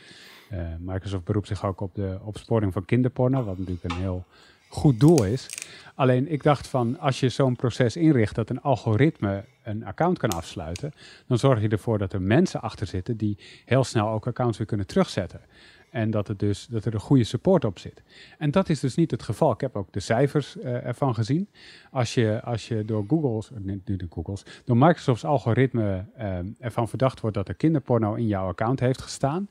[0.52, 4.24] Uh, Microsoft beroept zich ook op de opsporing van kinderporno, wat natuurlijk een heel
[4.68, 5.48] goed doel is.
[5.94, 10.30] Alleen ik dacht van als je zo'n proces inricht dat een algoritme een account kan
[10.30, 10.92] afsluiten,
[11.26, 14.66] dan zorg je ervoor dat er mensen achter zitten die heel snel ook accounts weer
[14.66, 15.40] kunnen terugzetten.
[15.90, 18.02] En dat, het dus, dat er een goede support op zit.
[18.38, 19.52] En dat is dus niet het geval.
[19.52, 21.48] Ik heb ook de cijfers uh, ervan gezien.
[21.90, 27.20] Als je, als je door Google's, nee, de Google's, door Microsoft's algoritme uh, ervan verdacht
[27.20, 29.48] wordt dat er kinderporno in jouw account heeft gestaan,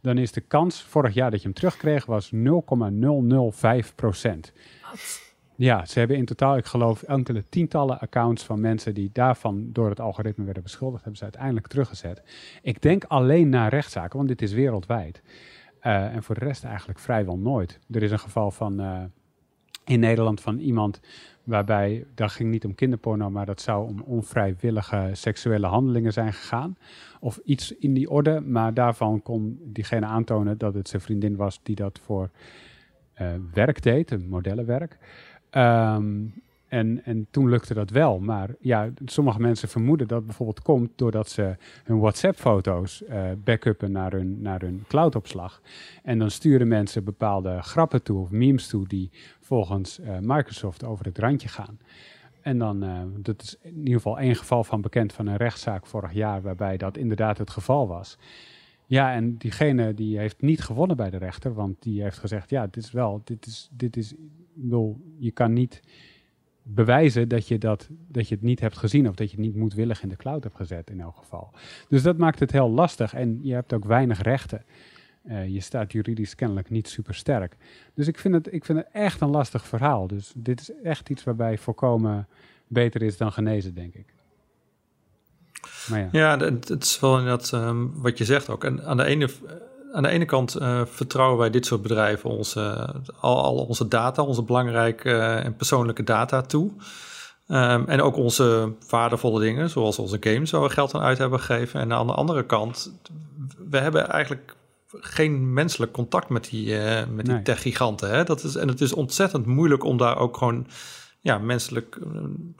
[0.00, 4.52] dan is de kans vorig jaar dat je hem terugkreeg was 0,005 procent.
[5.56, 9.88] Ja, ze hebben in totaal, ik geloof, enkele tientallen accounts van mensen die daarvan door
[9.88, 12.22] het algoritme werden beschuldigd, hebben ze uiteindelijk teruggezet.
[12.62, 15.22] Ik denk alleen naar rechtszaken, want dit is wereldwijd.
[15.82, 17.78] Uh, en voor de rest eigenlijk vrijwel nooit.
[17.90, 19.02] Er is een geval van uh,
[19.84, 21.00] in Nederland van iemand
[21.44, 26.76] waarbij dat ging niet om kinderporno, maar dat zou om onvrijwillige seksuele handelingen zijn gegaan.
[27.20, 31.60] Of iets in die orde, maar daarvan kon diegene aantonen dat het zijn vriendin was
[31.62, 32.30] die dat voor
[33.20, 34.98] uh, werk deed, modellenwerk.
[35.50, 38.20] Um, en, en toen lukte dat wel.
[38.20, 44.12] Maar ja, sommige mensen vermoeden dat bijvoorbeeld komt doordat ze hun WhatsApp-foto's uh, backuppen naar
[44.12, 45.62] hun, naar hun cloudopslag.
[46.02, 51.04] En dan sturen mensen bepaalde grappen toe of memes toe die volgens uh, Microsoft over
[51.04, 51.78] het randje gaan.
[52.40, 55.86] En dan, uh, dat is in ieder geval één geval van bekend van een rechtszaak
[55.86, 58.18] vorig jaar waarbij dat inderdaad het geval was.
[58.86, 62.66] Ja, en diegene die heeft niet gewonnen bij de rechter, want die heeft gezegd, ja,
[62.66, 64.14] dit is wel, dit is, dit is,
[64.54, 65.80] wil, je kan niet
[66.62, 69.56] bewijzen dat je, dat, dat je het niet hebt gezien of dat je het niet
[69.56, 71.52] moedwillig in de cloud hebt gezet in elk geval.
[71.88, 74.64] Dus dat maakt het heel lastig en je hebt ook weinig rechten.
[75.24, 77.56] Uh, je staat juridisch kennelijk niet super sterk.
[77.94, 80.06] Dus ik vind, het, ik vind het echt een lastig verhaal.
[80.06, 82.28] Dus dit is echt iets waarbij voorkomen
[82.66, 84.06] beter is dan genezen, denk ik.
[85.88, 88.64] Maar ja, ja het, is wel inderdaad um, wat je zegt ook.
[88.64, 89.28] En aan de ene
[89.92, 94.22] aan de ene kant uh, vertrouwen wij dit soort bedrijven onze, al, al onze data,
[94.22, 96.70] onze belangrijke uh, en persoonlijke data toe.
[97.48, 101.40] Um, en ook onze waardevolle dingen, zoals onze games, waar we geld aan uit hebben
[101.40, 101.80] gegeven.
[101.80, 102.92] En aan de andere kant,
[103.70, 104.56] we hebben eigenlijk
[104.90, 108.10] geen menselijk contact met die, uh, met die tech-giganten.
[108.10, 108.24] Hè?
[108.24, 110.66] Dat is, en het is ontzettend moeilijk om daar ook gewoon
[111.20, 111.98] ja, menselijk,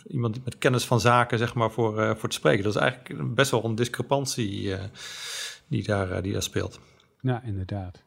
[0.06, 2.64] iemand met kennis van zaken, zeg maar, voor, voor te spreken.
[2.64, 4.76] Dat is eigenlijk best wel een discrepantie
[5.66, 6.80] die, daar, die daar speelt.
[7.22, 8.02] Ja, inderdaad.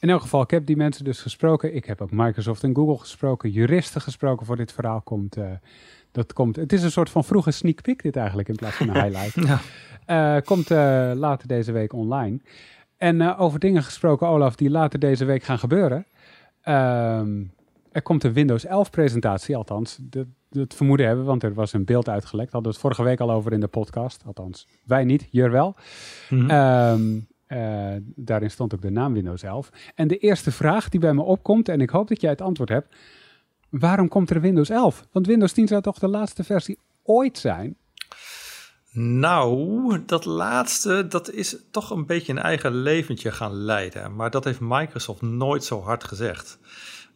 [0.00, 1.74] In elk geval, ik heb die mensen dus gesproken.
[1.74, 5.00] Ik heb ook Microsoft en Google gesproken, juristen gesproken voor dit verhaal.
[5.00, 5.50] Komt, uh,
[6.12, 8.88] dat komt, het is een soort van vroege sneak peek dit eigenlijk in plaats van
[8.88, 9.34] een highlight.
[9.46, 9.60] ja.
[10.36, 12.40] Uh, komt uh, later deze week online.
[12.96, 16.06] En over dingen gesproken, Olaf, die later deze week gaan gebeuren.
[16.62, 17.42] Ehm,
[17.92, 19.98] er komt een Windows 11 presentatie, althans.
[20.00, 22.52] Dat, dat vermoeden hebben, want er was een beeld uitgelekt.
[22.52, 24.22] Hadden we het vorige week al over in de podcast.
[24.26, 25.74] Althans, wij niet, hier wel.
[26.28, 27.26] Mm -hmm.
[27.52, 29.70] Uh, daarin stond ook de naam Windows 11.
[29.94, 32.68] En de eerste vraag die bij me opkomt, en ik hoop dat jij het antwoord
[32.68, 32.94] hebt.
[33.68, 35.06] Waarom komt er Windows 11?
[35.12, 37.76] Want Windows 10 zou toch de laatste versie ooit zijn?
[38.92, 44.14] Nou, dat laatste, dat is toch een beetje een eigen leventje gaan leiden.
[44.14, 46.58] Maar dat heeft Microsoft nooit zo hard gezegd.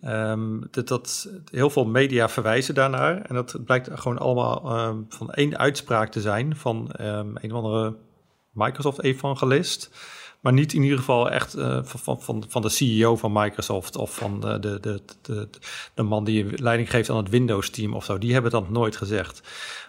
[0.04, 3.22] Um, dat, dat, heel veel media verwijzen daarnaar.
[3.22, 7.62] En dat blijkt gewoon allemaal um, van één uitspraak te zijn van um, een of
[7.62, 7.96] andere
[8.52, 9.90] Microsoft-evangelist.
[10.40, 14.14] Maar niet in ieder geval echt uh, van, van, van de CEO van Microsoft of
[14.14, 15.48] van de, de, de, de,
[15.94, 18.18] de man die leiding geeft aan het Windows-team of zo.
[18.18, 19.42] Die hebben dat nooit gezegd.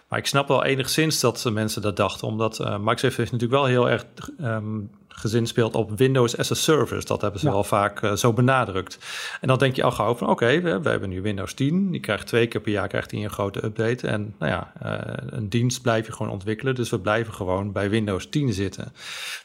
[0.08, 3.64] Maar ik snap wel enigszins dat mensen dat dachten, omdat uh, Microsoft heeft natuurlijk wel
[3.64, 4.06] heel erg
[4.40, 7.06] um, gezinspeeld op Windows as a Service.
[7.06, 8.98] Dat hebben ze wel vaak uh, zo benadrukt.
[9.40, 11.90] En dan denk je al gauw van oké, we, we, hebben nu Windows 10.
[11.90, 14.06] Die krijgt twee keer per jaar krijgt hij een grote update.
[14.06, 16.74] En nou ja, uh, een dienst blijf je gewoon ontwikkelen.
[16.74, 18.92] Dus we blijven gewoon bij Windows 10 zitten.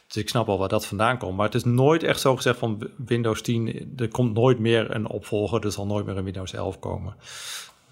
[0.06, 1.36] Dus ik snap al waar dat vandaan komt.
[1.36, 3.94] Maar het is nooit echt zo gezegd van Windows 10.
[3.96, 5.64] Er komt nooit meer een opvolger.
[5.64, 7.14] Er zal nooit meer een Windows 11 komen.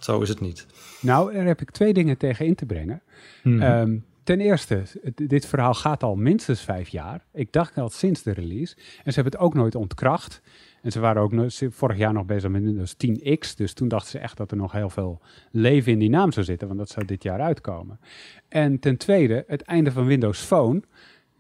[0.05, 0.67] Zo is het niet.
[1.01, 3.03] Nou, daar heb ik twee dingen tegen in te brengen.
[3.43, 3.63] Mhm.
[3.63, 4.83] Ehm, ten eerste,
[5.15, 7.25] dit verhaal gaat al minstens vijf jaar.
[7.33, 8.77] Ik dacht al sinds de release.
[8.77, 10.43] En ze hebben het ook nooit ontkracht.
[10.83, 11.33] En ze waren ook
[11.71, 13.55] vorig jaar nog bezig met Windows 10X.
[13.57, 16.47] Dus toen dachten ze echt dat er nog heel veel leven in die naam zou
[16.47, 16.67] zitten.
[16.67, 18.01] Want dat zou dit jaar uitkomen.
[18.49, 20.83] En ten tweede, het einde van Windows Phone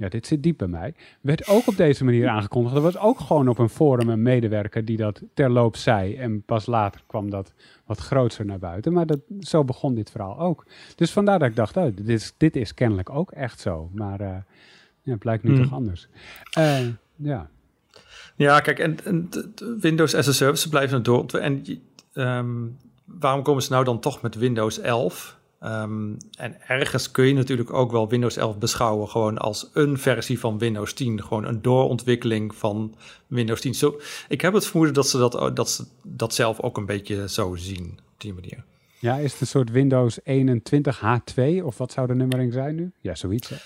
[0.02, 2.76] ja, dit zit diep bij mij, werd ook op deze manier aangekondigd.
[2.76, 6.16] Er was ook gewoon op een forum een medewerker die dat terloops zei.
[6.16, 7.52] En pas later kwam dat
[7.86, 8.92] wat groter naar buiten.
[8.92, 10.66] Maar dat, zo begon dit verhaal ook.
[10.94, 13.90] Dus vandaar dat ik dacht, oh, dit, is, dit is kennelijk ook echt zo.
[13.94, 14.36] Maar uh,
[15.02, 15.62] ja, het blijkt nu hmm.
[15.62, 16.08] toch anders.
[16.58, 16.78] Uh,
[17.16, 17.50] ja.
[18.36, 19.28] Ja, kijk, en, en
[19.80, 21.24] Windows as a Service blijven het door.
[21.26, 21.64] En
[22.14, 25.40] um, waarom komen ze nou dan toch met Windows 11?
[25.64, 30.38] Um, en ergens kun je natuurlijk ook wel Windows 11 beschouwen gewoon als een versie
[30.38, 31.22] van Windows 10.
[31.22, 32.94] Gewoon een doorontwikkeling van
[33.27, 33.75] Windows 10.
[33.75, 35.18] Zo, ik heb het vermoeden dat ze
[35.55, 38.64] dat, dat zelf ook een beetje zo zien op die manier.
[38.98, 42.92] Ja, is het een soort Windows 21 H2 of wat zou de nummering zijn nu?
[43.01, 43.48] Ja, zoiets.
[43.48, 43.57] Hè?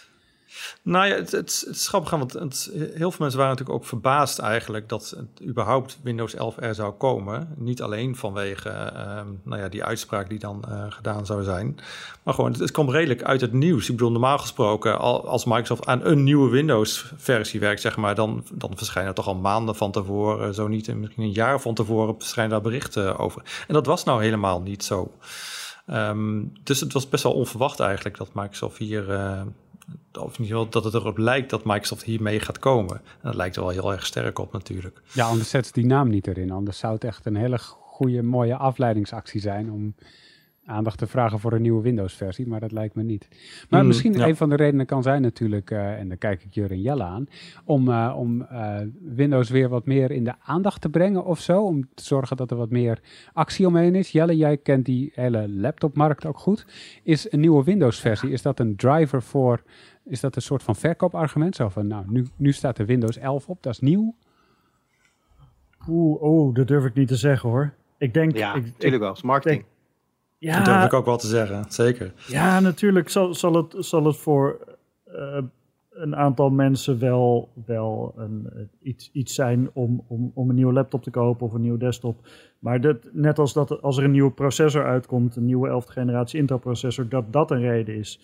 [0.82, 3.84] Nou ja, het, het, het is grappig, want het, heel veel mensen waren natuurlijk ook
[3.84, 7.54] verbaasd eigenlijk dat het, überhaupt Windows 11 er zou komen.
[7.56, 11.78] Niet alleen vanwege ehm, nou ja, die uitspraak die dan uh, gedaan zou zijn,
[12.22, 13.88] maar gewoon het, komt redelijk uit het nieuws.
[13.88, 18.76] Ik bedoel, normaal gesproken, als Microsoft aan een nieuwe Windows-versie werkt, zeg maar, dan, dan
[18.76, 22.52] verschijnen er toch al maanden van tevoren, zo niet, misschien een jaar van tevoren, verschijnen
[22.52, 23.42] daar berichten over.
[23.68, 25.12] En dat was nou helemaal niet zo.
[25.90, 29.40] Um, dus het was best wel onverwacht eigenlijk dat Microsoft hier uh,
[30.12, 32.96] of niet wel dat het erop lijkt dat Microsoft hiermee gaat komen.
[32.96, 35.02] En dat lijkt er wel heel erg sterk op natuurlijk.
[35.12, 36.50] Ja, anders zet ze die naam niet erin.
[36.50, 39.94] Anders zou het echt een hele goede, mooie afleidingsactie zijn om
[40.66, 43.28] aandacht te vragen voor een nieuwe Windows-versie, maar dat lijkt me niet.
[43.70, 46.54] Maar mm, misschien een van de redenen kan zijn natuurlijk, uh, en dan kijk ik
[46.54, 47.26] Jur en Jelle aan,
[47.64, 51.62] om, uh, om uh, Windows weer wat meer in de aandacht te brengen of zo,
[51.62, 53.00] om te zorgen dat er wat meer
[53.32, 54.10] actie omheen is.
[54.10, 56.66] Jelle, jij kent die hele laptopmarkt ook goed.
[57.02, 59.62] Is een nieuwe Windows-versie, is dat een driver voor,
[60.04, 61.56] is dat een soort van verkoopargument?
[61.56, 64.14] Zo van, nou, nu, nu staat er Windows 11 op, dat is nieuw.
[65.88, 67.72] Oeh, oh, dat durf ik niet te zeggen hoor.
[67.98, 68.36] Ik denk...
[68.36, 69.64] Ja, natuurlijk wel, marketing.
[70.38, 72.12] Ja, dat durf ik ook wel te zeggen, zeker.
[72.26, 74.58] Ja, natuurlijk zal, zal, het, zal het voor
[75.08, 75.38] uh,
[75.90, 81.02] een aantal mensen wel, wel een, iets, iets zijn om, om, om een nieuwe laptop
[81.02, 82.26] te kopen of een nieuwe desktop.
[82.58, 86.40] Maar dat, net als dat als er een nieuwe processor uitkomt, een nieuwe 11e generatie
[86.40, 88.20] Intel processor, dat dat een reden is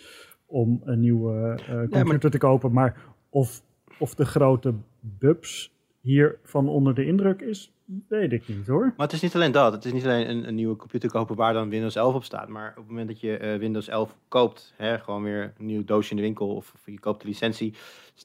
[0.46, 2.72] om een nieuwe uh, computer te kopen.
[2.72, 2.96] Maar
[3.30, 3.62] of,
[3.98, 7.72] of de grote bubs hiervan onder de indruk is,
[8.08, 8.92] weet ik niet hoor.
[8.96, 9.72] Maar het is niet alleen dat.
[9.72, 12.48] Het is niet alleen een, nieuwe computer kopen waar dan Windows 11 op staat.
[12.48, 15.84] Maar op het moment dat je uh, Windows 11 koopt, hè, gewoon weer een nieuw
[15.84, 17.74] doosje in de winkel of, of je koopt de licentie,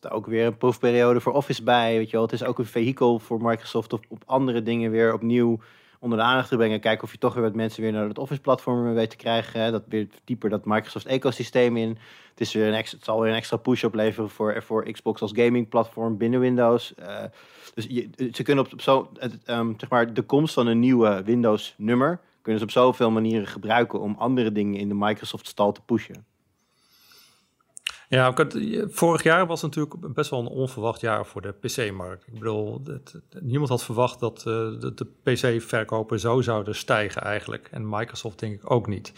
[0.01, 1.97] er ook weer een proefperiode voor Office bij.
[1.97, 2.21] Weet je wel.
[2.25, 5.60] Het is ook een vehikel voor Microsoft of op andere dingen weer opnieuw
[6.00, 6.80] onder de aandacht te brengen.
[6.80, 9.72] Kijken of je toch weer wat mensen weer naar het Office-platform weet te krijgen.
[9.72, 11.90] Dat weer dieper dat Microsoft-ecosysteem in.
[12.30, 15.22] Het, is weer een extra, het zal weer een extra push opleveren voor, voor Xbox
[15.22, 16.94] als gaming-platform binnen Windows.
[17.00, 17.24] Uh,
[17.74, 19.12] dus je, ze kunnen op, zo,
[19.48, 24.00] um, zeg maar, de komst van een nieuwe Windows-nummer kunnen ze op zoveel manieren gebruiken
[24.00, 26.26] om andere dingen in de Microsoft-stal te pushen.
[28.10, 28.34] Ja,
[28.88, 32.28] vorig jaar was natuurlijk best wel een onverwacht jaar voor de PC-markt.
[32.28, 32.82] Ik bedoel,
[33.39, 37.67] niemand had verwacht dat uh, de, PC-verkopen zo zouden stijgen eigenlijk.
[37.72, 39.13] En Microsoft denk ik ook niet.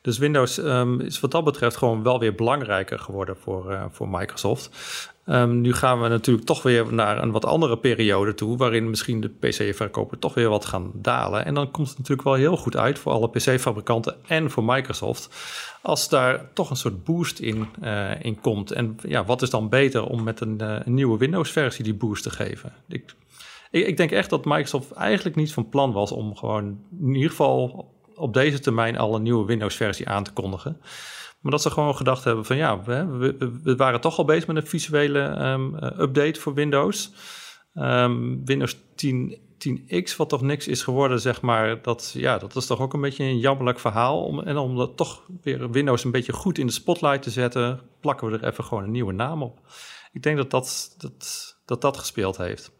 [0.00, 4.08] Dus Windows um, is wat dat betreft gewoon wel weer belangrijker geworden voor, uh, voor
[4.08, 4.70] Microsoft.
[5.28, 9.20] Um, nu gaan we natuurlijk toch weer naar een wat andere periode toe, waarin misschien
[9.20, 11.44] de PC-verkopen toch weer wat gaan dalen.
[11.44, 15.28] En dan komt het natuurlijk wel heel goed uit voor alle PC-fabrikanten en voor Microsoft,
[15.82, 18.70] als daar toch een soort boost in, uh, in komt.
[18.70, 22.22] En ja, wat is dan beter om met een, uh, een nieuwe Windows-versie die boost
[22.22, 22.72] te geven?
[22.88, 23.14] Ik,
[23.70, 27.30] ik, ik denk echt dat Microsoft eigenlijk niet van plan was om gewoon in ieder
[27.30, 30.80] geval op deze termijn al een nieuwe Windows-versie aan te kondigen.
[31.46, 34.56] Maar dat ze gewoon gedacht hebben van ja, we, we, waren toch al bezig met
[34.56, 37.12] een visuele um, update voor Windows.
[37.74, 39.38] Um, Windows 10,
[39.68, 41.82] 10X, wat toch niks is geworden, zeg maar.
[41.82, 44.24] Dat, ja, dat is toch ook een beetje een jammerlijk verhaal.
[44.24, 47.80] Om, en om dat toch weer Windows een beetje goed in de spotlight te zetten,
[48.00, 49.60] plakken we er even gewoon een nieuwe naam op.
[50.12, 52.72] Ik denk dat dat, dat, dat, dat gespeeld heeft.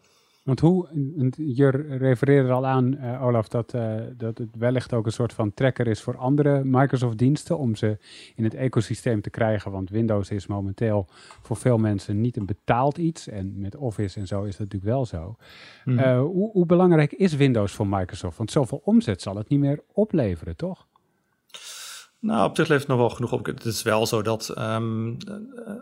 [0.46, 0.88] Want hoe,
[1.36, 1.68] je
[1.98, 5.86] refereerde al aan, uh, Olaf, dat, uh, dat het wellicht ook een soort van tracker
[5.86, 7.98] is voor andere Microsoft-diensten om ze
[8.34, 9.70] in het ecosysteem te krijgen.
[9.70, 11.06] Want Windows is momenteel
[11.42, 13.28] voor veel mensen niet een betaald iets.
[13.28, 15.36] En met Office en zo is dat natuurlijk wel zo.
[15.84, 15.98] Hmm.
[15.98, 18.36] Uh, hoe, hoe belangrijk is Windows voor Microsoft?
[18.36, 20.86] Want zoveel omzet zal het niet meer opleveren, toch?
[22.26, 23.46] Nou, op zich levert het nog wel genoeg op.
[23.46, 25.16] Het is wel zo dat um,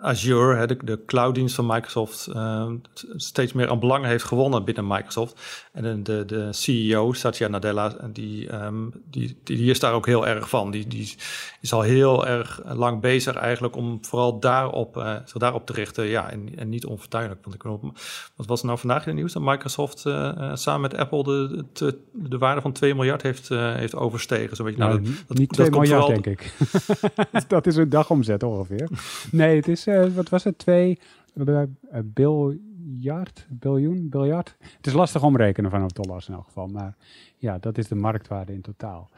[0.00, 2.82] Azure, hè, de, de clouddienst van Microsoft, um,
[3.16, 5.68] steeds meer aan belang heeft gewonnen binnen Microsoft.
[5.72, 10.48] En de, de CEO, Satya Nadella, die, um, die, die, is daar ook heel erg
[10.48, 10.70] van.
[10.70, 11.14] Die, die
[11.60, 16.04] is al heel erg lang bezig eigenlijk om vooral daarop, uh, zich daarop te richten.
[16.04, 17.40] Ja, en, en niet onvertuinlijk.
[17.42, 17.92] Want ik weet
[18.36, 19.32] wat was er nou vandaag in het nieuws?
[19.32, 23.94] Dat Microsoft uh, samen met Apple de, de, de, waarde van 2 miljard heeft, heeft
[23.94, 24.56] overstegen.
[24.56, 24.78] Zo beetje.
[24.78, 26.33] Nou, nou, dat, niet 2 miljard, denk ik.
[27.48, 28.88] dat is een dagomzet ongeveer.
[29.30, 30.98] Nee, het is, uh, wat was het, 2
[31.34, 31.62] uh,
[32.04, 34.56] biljard, biljoen, biljard.
[34.58, 36.96] Het is lastig omrekenen vanaf dollars in elk geval, maar
[37.36, 39.10] ja, dat is de marktwaarde in totaal.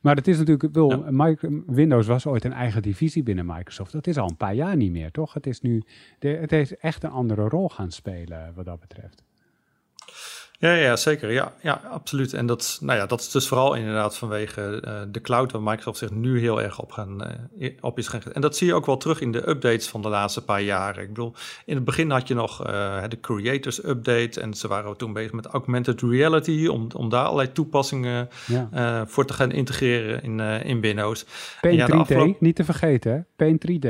[0.00, 1.34] Maar het is natuurlijk wel, ja.
[1.66, 3.92] Windows was ooit een eigen divisie binnen Microsoft.
[3.92, 5.34] Dat is al een paar jaar niet meer, toch?
[5.34, 5.82] Het is nu,
[6.18, 9.22] de, het heeft echt een andere rol gaan spelen wat dat betreft.
[10.60, 11.32] Ja, ja zeker.
[11.32, 12.32] Ja, ja, absoluut.
[12.32, 15.98] En dat, nou ja, dat is dus vooral inderdaad vanwege uh, de cloud waar Microsoft
[15.98, 17.22] zich nu heel erg op, gaan,
[17.58, 18.22] uh, op is gaan.
[18.32, 21.02] En dat zie je ook wel terug in de updates van de laatste paar jaren.
[21.02, 21.34] Ik bedoel,
[21.64, 25.32] in het begin had je nog uh, de Creators Update en ze waren toen bezig
[25.32, 29.06] met augmented reality om, om daar allerlei toepassingen ja.
[29.06, 31.26] voor te gaan integreren in, in Windows.
[31.60, 32.36] Paint ja, 3D, afgelopen...
[32.38, 33.20] niet te vergeten, hè?
[33.36, 33.88] Paint 3D.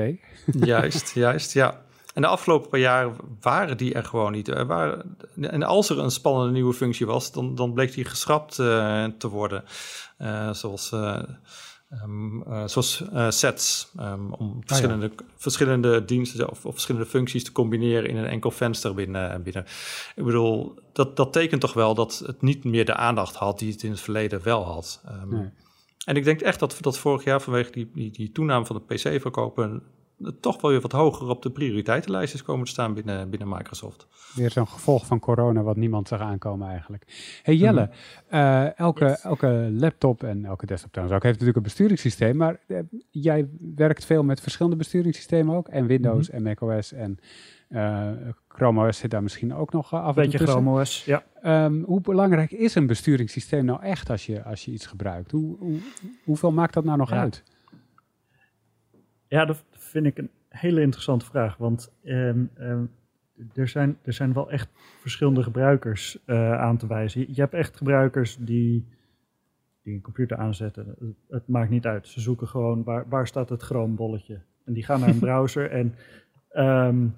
[0.66, 1.80] Juist, juist, ja.
[2.14, 4.48] En de afgelopen paar jaar waren die er gewoon niet.
[4.48, 8.58] Er waren, en als er een spannende nieuwe functie was, dan, dan bleek die geschrapt
[8.58, 9.64] uh, te worden.
[10.18, 11.22] Uh, zoals, uh,
[12.02, 13.92] um, zoals sets.
[14.00, 15.24] Um, om verschillende, ah, ja.
[15.36, 19.42] verschillende diensten of, of, verschillende functies te combineren in een enkel venster binnen.
[19.42, 19.64] binnen.
[20.16, 23.72] Ik bedoel, dat, dat tekent toch wel dat het niet meer de aandacht had die
[23.72, 25.02] het in het verleden wel had.
[25.22, 25.50] Um, nee.
[26.04, 28.94] En ik denk echt dat, dat vorig jaar vanwege die, die, die toename van de
[28.94, 29.82] PC-verkopen
[30.40, 34.06] toch wel weer wat hoger op de prioriteitenlijst is komen te staan binnen, binnen Microsoft.
[34.34, 37.04] Weer zo'n gevolg van corona wat niemand zag aankomen eigenlijk.
[37.42, 37.90] Hey Jelle, mm
[38.32, 42.78] uh, elke, elke laptop en elke desktop trouwens ook heeft natuurlijk een besturingssysteem, maar uh,
[43.10, 46.46] jij werkt veel met verschillende besturingssystemen ook en Windows mm -hmm.
[46.46, 47.18] en macOS en
[47.68, 48.10] uh,
[48.48, 51.24] Chrome OS zit daar misschien ook nog af en toe Beetje Chrome OS, ja.
[51.64, 55.30] Um, hoe belangrijk is een besturingssysteem nou echt als je, als je iets gebruikt?
[55.30, 55.78] Hoe, hoe,
[56.24, 57.20] hoeveel maakt dat nou nog ja.
[57.20, 57.42] uit?
[59.26, 61.56] Ja, dat vind ik een hele interessante vraag.
[61.56, 62.90] Want um, um,
[63.54, 64.68] er, zijn, er zijn wel echt
[65.00, 67.24] verschillende gebruikers uh, aan te wijzen.
[67.28, 68.86] Je, hebt echt gebruikers die,
[69.82, 70.86] die een computer aanzetten.
[70.98, 72.08] Het, het, maakt niet uit.
[72.08, 74.40] Ze zoeken gewoon waar, waar staat het chroombolletje.
[74.64, 75.70] En die gaan naar een browser.
[75.70, 75.94] En
[76.86, 77.16] um,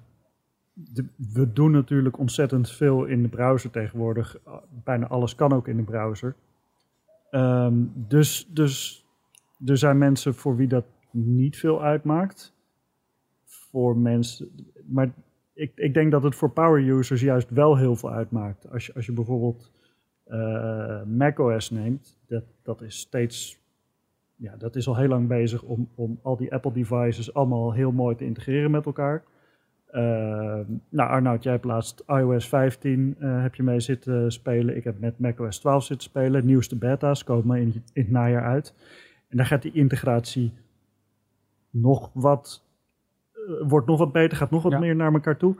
[0.73, 4.37] de, we doen natuurlijk ontzettend veel in de browser tegenwoordig.
[4.83, 6.35] Bijna alles kan ook in de browser.
[8.07, 9.05] dus, dus
[9.65, 12.53] er zijn mensen voor wie dat niet veel uitmaakt
[13.73, 14.49] voor mensen.
[14.85, 15.13] Maar
[15.53, 18.69] ik, ik denk dat het voor power users juist wel heel veel uitmaakt.
[18.71, 19.71] Als je, als je bijvoorbeeld
[20.27, 23.61] uh, macOS neemt, dat, dat is steeds.
[24.35, 27.91] Ja, dat is al heel lang bezig om, om al die Apple devices allemaal heel
[27.91, 29.23] mooi te integreren met elkaar.
[29.91, 30.59] Uh,
[30.89, 34.75] nou, Arnoud, jij hebt laatst iOS 15 uh, heb je mee zitten spelen.
[34.75, 36.45] Ik heb met macOS 12 zitten spelen.
[36.45, 38.73] Nieuwste beta's komen in, in het najaar uit.
[39.27, 40.53] En daar gaat die integratie
[41.69, 42.62] nog wat eh,
[43.67, 45.55] wordt nog wat beter, gaat nog wat meer naar elkaar toe.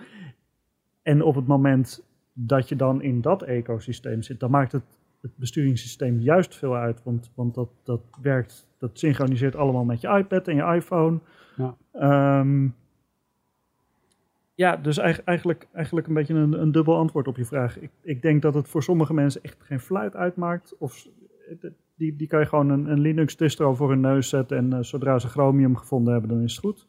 [1.02, 5.38] En op het moment dat je dan in dat ecosysteem zit, dan maakt het, het
[5.38, 7.04] besturingssysteem juist veel uit.
[7.04, 11.20] Want, want dat, dat werkt, dat synchroniseert allemaal met je iPad en je iPhone.
[11.56, 12.76] Ja, um,
[14.56, 17.80] ja dus eigenlijk, eigenlijk een beetje een, een dubbel antwoord op je vraag.
[17.80, 20.76] Ik, ik denk dat het voor sommige mensen echt geen fluit uitmaakt.
[20.78, 21.08] Of
[21.96, 24.58] die, die kan je gewoon een, een Linux distro voor hun neus zetten.
[24.58, 26.88] En uh, zodra ze Chromium gevonden hebben, dan is het goed.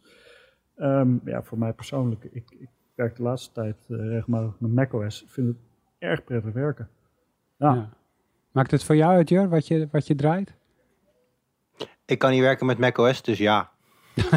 [0.76, 5.22] Um, ja, voor mij persoonlijk, ik, ik werk de laatste tijd uh, regelmatig met macOS.
[5.22, 5.56] Ik vind het
[5.98, 6.88] erg prettig werken.
[7.56, 7.74] Ja.
[7.74, 7.88] ja.
[8.50, 10.54] Maakt het voor jou uit, Jur, wat je, wat je draait?
[12.04, 13.70] Ik kan niet werken met macOS, dus ja.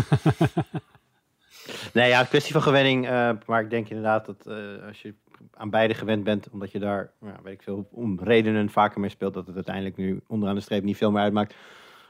[1.94, 3.06] nee, ja, kwestie van gewenning.
[3.06, 5.14] Uh, maar ik denk inderdaad dat uh, als je
[5.54, 9.10] aan beide gewend bent, omdat je daar, ja, weet ik veel, om redenen vaker mee
[9.10, 11.56] speelt, dat het uiteindelijk nu onderaan de streep niet veel meer uitmaakt.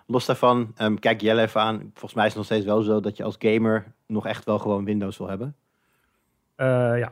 [0.10, 1.80] Los daarvan, um, kijk Jelle even aan.
[1.94, 4.60] Volgens mij is het nog steeds wel zo dat je als gamer nog echt wel
[4.60, 5.56] gewoon Windows wil hebben.
[6.58, 7.12] Uh, ja,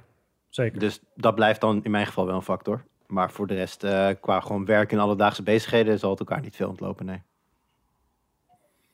[0.50, 0.80] zeker.
[0.80, 2.84] Dus dat blijft dan in mijn geval wel een factor.
[3.08, 6.56] Maar voor de rest, uh, qua gewoon werk en alledaagse bezigheden, zal het elkaar niet
[6.56, 7.22] veel ontlopen, nee.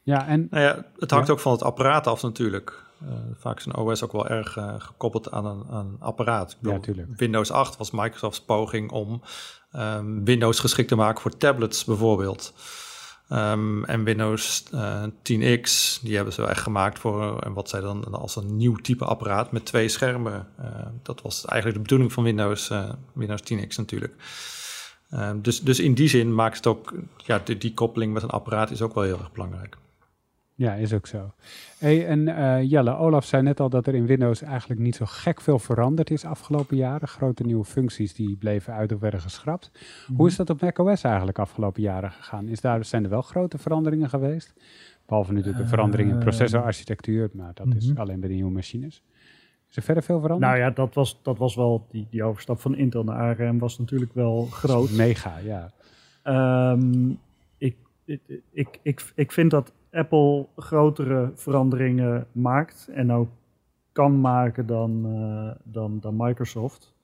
[0.04, 0.48] Ja, en...
[0.50, 2.84] Nou ja, het hangt ook van het apparaat af natuurlijk.
[3.04, 6.58] Uh, vaak is een OS ook wel erg uh, gekoppeld aan een, aan apparaat.
[6.62, 7.08] ja, natuurlijk.
[7.16, 9.22] Windows 8 was Microsofts poging om
[9.76, 12.54] um, Windows geschikt te maken voor tablets bijvoorbeeld.
[13.34, 18.04] Um, en Windows uh, 10X, die hebben ze echt gemaakt voor en wat zij dan
[18.12, 20.48] als een nieuw type apparaat met twee schermen.
[21.04, 22.72] dat was eigenlijk de bedoeling van Windows,
[23.14, 24.16] Windows 10X natuurlijk.
[25.12, 28.30] Ehm, dus, dus in die zin maakt het ook, ja, die, die, koppeling met een
[28.30, 29.78] apparaat is ook wel heel erg belangrijk.
[30.62, 31.34] Ja, is ook zo.
[31.78, 35.06] Hey, en uh, Jelle, Olaf zei net al dat er in Windows eigenlijk niet zo
[35.06, 37.08] gek veel veranderd is afgelopen jaren.
[37.08, 39.72] Grote nieuwe functies die bleven uit of werden geschrapt.
[40.16, 40.46] Hoe is mhm.
[40.46, 42.48] dat op macOS eigenlijk afgelopen jaren gegaan?
[42.48, 44.54] Is daar, zijn er wel grote veranderingen geweest?
[45.06, 48.00] Behalve natuurlijk een verandering in eh, processorarchitectuur, maar dat is mhm.
[48.00, 49.04] alleen bij de nieuwe machines.
[49.70, 50.52] Is er verder veel veranderd?
[50.52, 53.80] Nou ja, dat was, dat was wel, die, die overstap van Intel naar ARM was
[53.80, 54.92] natuurlijk wel groot.
[54.92, 55.72] Mega, ja.
[56.72, 57.20] Um,
[57.58, 63.30] ik, ik, ik, ik, ik vind dat Apple grotere veranderingen maakt en ook
[63.92, 66.96] kan maken dan, uh, dan, dan Microsoft.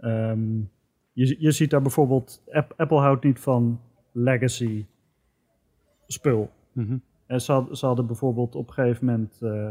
[0.00, 0.70] Um,
[1.12, 2.42] je, je ziet daar bijvoorbeeld,
[2.76, 3.80] Apple houdt niet van
[4.12, 4.86] legacy
[6.06, 6.50] spul.
[6.72, 7.02] Mm -hmm.
[7.26, 9.68] En ze, had, ze, hadden bijvoorbeeld op een gegeven moment uh,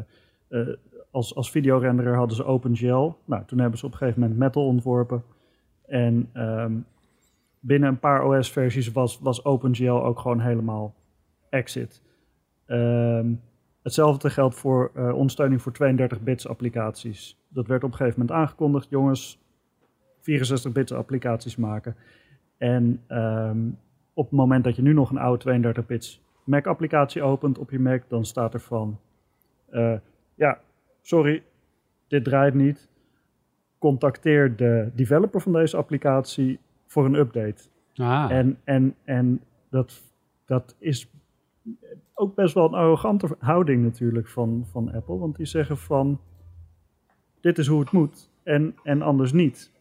[0.49, 0.75] uh,
[1.11, 3.11] als, als videorenderer hadden ze OpenGL.
[3.25, 5.23] Nou, toen hebben ze op een gegeven moment Metal ontworpen.
[5.85, 6.85] En um,
[7.59, 10.93] binnen een paar OS-versies was, was OpenGL ook gewoon helemaal
[11.49, 12.01] exit.
[12.67, 13.41] Um,
[13.81, 17.37] hetzelfde geldt voor uh, ondersteuning voor 32-bits applicaties.
[17.47, 18.89] Dat werd op een gegeven moment aangekondigd.
[18.89, 19.39] Jongens,
[20.21, 21.95] 64-bits applicaties maken.
[22.57, 23.79] En um,
[24.13, 28.03] op het moment dat je nu nog een oude 32-bits Mac-applicatie opent op je Mac,
[28.07, 28.99] dan staat er van...
[29.71, 29.95] Uh,
[30.35, 30.59] ja,
[31.01, 31.43] sorry,
[32.07, 32.89] dit draait niet.
[33.79, 37.63] Contacteer de developer van deze applicatie voor een update.
[37.95, 38.31] Ah.
[38.31, 40.03] En, en, en dat,
[40.45, 41.09] dat is
[42.15, 45.17] ook best wel een arrogante houding natuurlijk van, van Apple.
[45.17, 46.19] Want die zeggen van,
[47.41, 49.71] dit is hoe het moet en, en anders niet.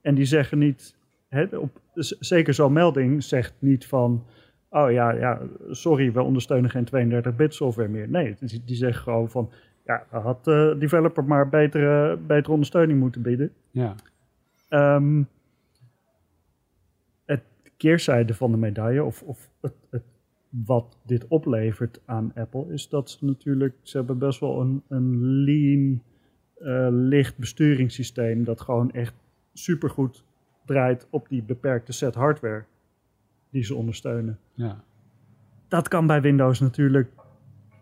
[0.00, 0.96] En die zeggen niet,
[1.28, 1.80] hè, op,
[2.20, 4.24] zeker zo'n melding zegt niet van...
[4.72, 8.08] Oh ja, ja, sorry, we ondersteunen geen 32-bit software meer.
[8.08, 9.50] Nee, die zeggen gewoon van
[9.84, 13.52] ja, had de developer maar betere, betere ondersteuning moeten bieden.
[13.70, 13.94] Ja.
[14.68, 15.28] Um,
[17.24, 17.42] het
[17.76, 20.02] keerzijde van de medaille, of, of het, het,
[20.50, 25.20] wat dit oplevert aan Apple, is dat ze natuurlijk, ze hebben best wel een, een
[25.24, 26.02] lean,
[26.58, 29.14] uh, licht besturingssysteem dat gewoon echt
[29.52, 30.24] supergoed
[30.64, 32.64] draait op die beperkte set hardware
[33.50, 34.38] die ze ondersteunen.
[34.54, 34.82] Ja.
[35.68, 37.10] Dat kan bij Windows natuurlijk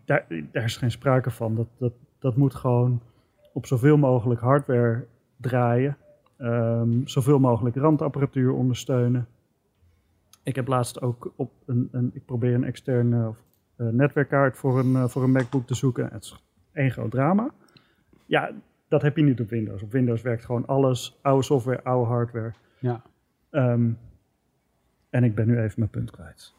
[0.08, 1.54] daar, daar is geen sprake van.
[1.54, 3.00] Dat, dat, dat moet gewoon
[3.52, 5.06] op zoveel mogelijk hardware
[5.36, 5.96] draaien.
[6.38, 9.26] Um, zoveel mogelijk randapparatuur ondersteunen.
[10.48, 13.34] Ik heb laatst ook op een, een ik probeer een externe
[13.76, 16.08] uh, netwerkkaart voor een, uh, voor een MacBook te zoeken.
[16.12, 17.50] Het is één groot drama.
[18.26, 18.50] Ja,
[18.88, 19.82] dat heb je niet op Windows.
[19.82, 22.52] Op Windows werkt gewoon alles, oude software, oude hardware.
[22.78, 23.02] Ja.
[23.50, 23.98] Um,
[25.10, 26.52] en ik ben nu even mijn punt kwijt.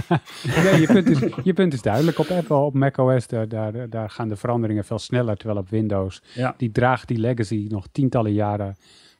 [0.64, 2.18] nee, je, punt is, je punt is duidelijk.
[2.18, 5.36] Op Apple, op macOS, daar, daar, daar gaan de veranderingen veel sneller.
[5.36, 6.54] Terwijl op Windows, ja.
[6.56, 8.76] die draagt die legacy nog tientallen jaren.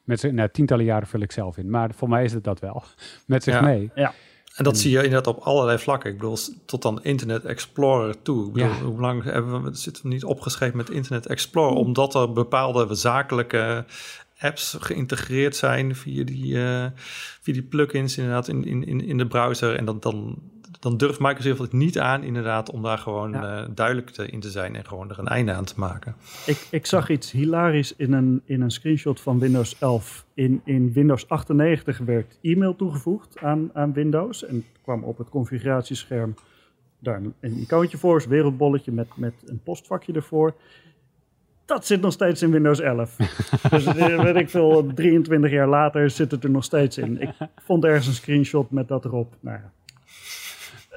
[0.08, 1.70] Met zich, nou, tientallen jaren vul ik zelf in.
[1.70, 2.82] Maar voor mij is het dat wel.
[3.26, 3.60] Met zich ja.
[3.60, 3.90] mee.
[3.94, 4.14] Ja.
[4.54, 6.10] En dat zie je inderdaad op allerlei vlakken.
[6.10, 6.36] Ik bedoel,
[6.66, 8.46] tot dan Internet Explorer toe.
[8.46, 8.82] Ik bedoel, ja.
[8.82, 11.76] hoe lang hebben we, zitten we niet opgeschreven met Internet Explorer?
[11.76, 13.84] Omdat er bepaalde zakelijke
[14.38, 16.86] apps geïntegreerd zijn via die, uh,
[17.40, 19.76] via die plugins inderdaad in, in, in de browser.
[19.76, 20.38] En dan, dan,
[20.80, 23.60] dan durft Microsoft het niet aan inderdaad om daar gewoon ja.
[23.60, 26.14] uh, duidelijk te, in te zijn en gewoon er een einde aan te maken.
[26.46, 30.24] Ik, ik zag iets hilarisch in een, in een screenshot van Windows 11.
[30.34, 36.34] In, in Windows 98 werd e-mail toegevoegd aan, aan Windows en kwam op het configuratiescherm
[36.98, 40.54] daar een, icoontje voor, een wereldbolletje met, met een postvakje ervoor
[41.68, 43.16] dat zit nog steeds in Windows 11.
[43.70, 47.20] dus weet ik veel, 23 jaar later zit het er nog steeds in.
[47.20, 49.34] Ik vond ergens een screenshot met dat erop.
[49.40, 49.72] Nou ja.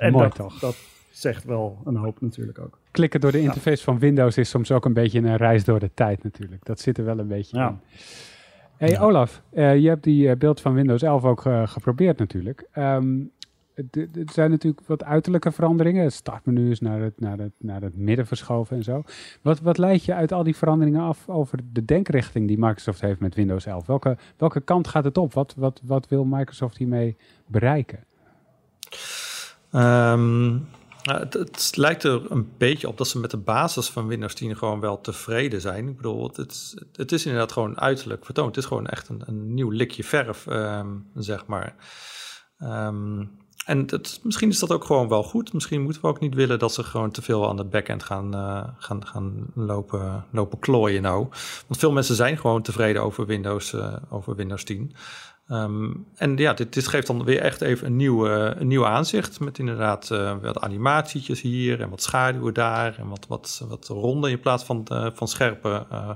[0.01, 0.59] En Mooi dat, toch?
[0.59, 0.75] dat
[1.09, 2.79] zegt wel een hoop natuurlijk ook.
[2.91, 5.89] Klikken door de interface van Windows is soms ook een beetje een reis door de
[5.93, 6.65] tijd natuurlijk.
[6.65, 7.67] Dat zit er wel een beetje Ja.
[7.67, 7.79] in.
[8.77, 8.99] Hey.
[8.99, 12.65] Olaf, eh, je hebt die eh, beeld van Windows 11 ook eh, geprobeerd natuurlijk.
[12.71, 13.19] Ehm,
[13.91, 16.03] er zijn natuurlijk wat uiterlijke veranderingen.
[16.03, 19.03] Het startmenu is naar het, naar, het, naar het midden verschoven en zo.
[19.41, 23.19] Wat, wat leidt je uit al die veranderingen af over de denkrichting die Microsoft heeft
[23.19, 23.85] met Windows 11?
[23.85, 25.33] Welke, welke kant gaat het op?
[25.33, 27.99] Wat, wat, wat wil Microsoft hiermee bereiken?
[29.71, 30.49] Ehm,
[31.03, 34.57] nou, het, lijkt er een beetje op dat ze met de basis van Windows 10
[34.57, 35.87] gewoon wel tevreden zijn.
[35.87, 38.47] Ik bedoel, het, het, is inderdaad gewoon uiterlijk vertoond.
[38.47, 41.75] Het is gewoon echt een, een nieuw likje verf, ehm, zeg maar.
[42.57, 43.23] Ehm,
[43.65, 45.53] en het, misschien is dat ook gewoon wel goed.
[45.53, 48.35] Misschien moeten we ook niet willen dat ze gewoon te veel aan de backend gaan,
[48.35, 51.27] uh, gaan, gaan lopen, lopen klooien nou.
[51.67, 54.95] Want veel mensen zijn gewoon tevreden over Windows, uh, over Windows 10.
[55.51, 59.39] Um, en ja, dit, geeft dan weer echt even een nieuw, een nieuw aanzicht.
[59.39, 62.97] Met inderdaad uh, wat animatietjes hier en wat schaduwen daar.
[62.97, 66.09] En wat, wat, wat ronden in plaats van, uh, van, scherpe, uh,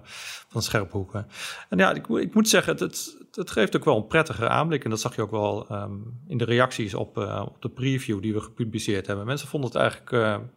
[0.48, 1.28] van scherpe hoeken.
[1.70, 4.84] En ja, ik, ik moet zeggen, het, het geeft ook wel een prettige aanblik.
[4.84, 8.34] En dat zag je ook wel um, in de reacties op, op de preview die
[8.34, 9.26] we gepubliceerd hebben.
[9.26, 10.10] Mensen vonden het eigenlijk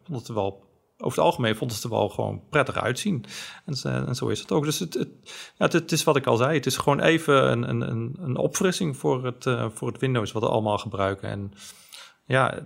[0.03, 0.68] vonden het wel
[0.99, 3.25] over het algemeen vond het er wel gewoon prettig uitzien.
[3.65, 4.65] En, en zo is het ook.
[4.65, 5.09] Dus het, het,
[5.57, 6.55] ja, het, het, is wat ik al zei.
[6.55, 10.43] Het is gewoon even een, een, een opfrissing voor het, uh, voor het Windows wat
[10.43, 11.29] we allemaal gebruiken.
[11.29, 11.53] En
[12.25, 12.59] ja,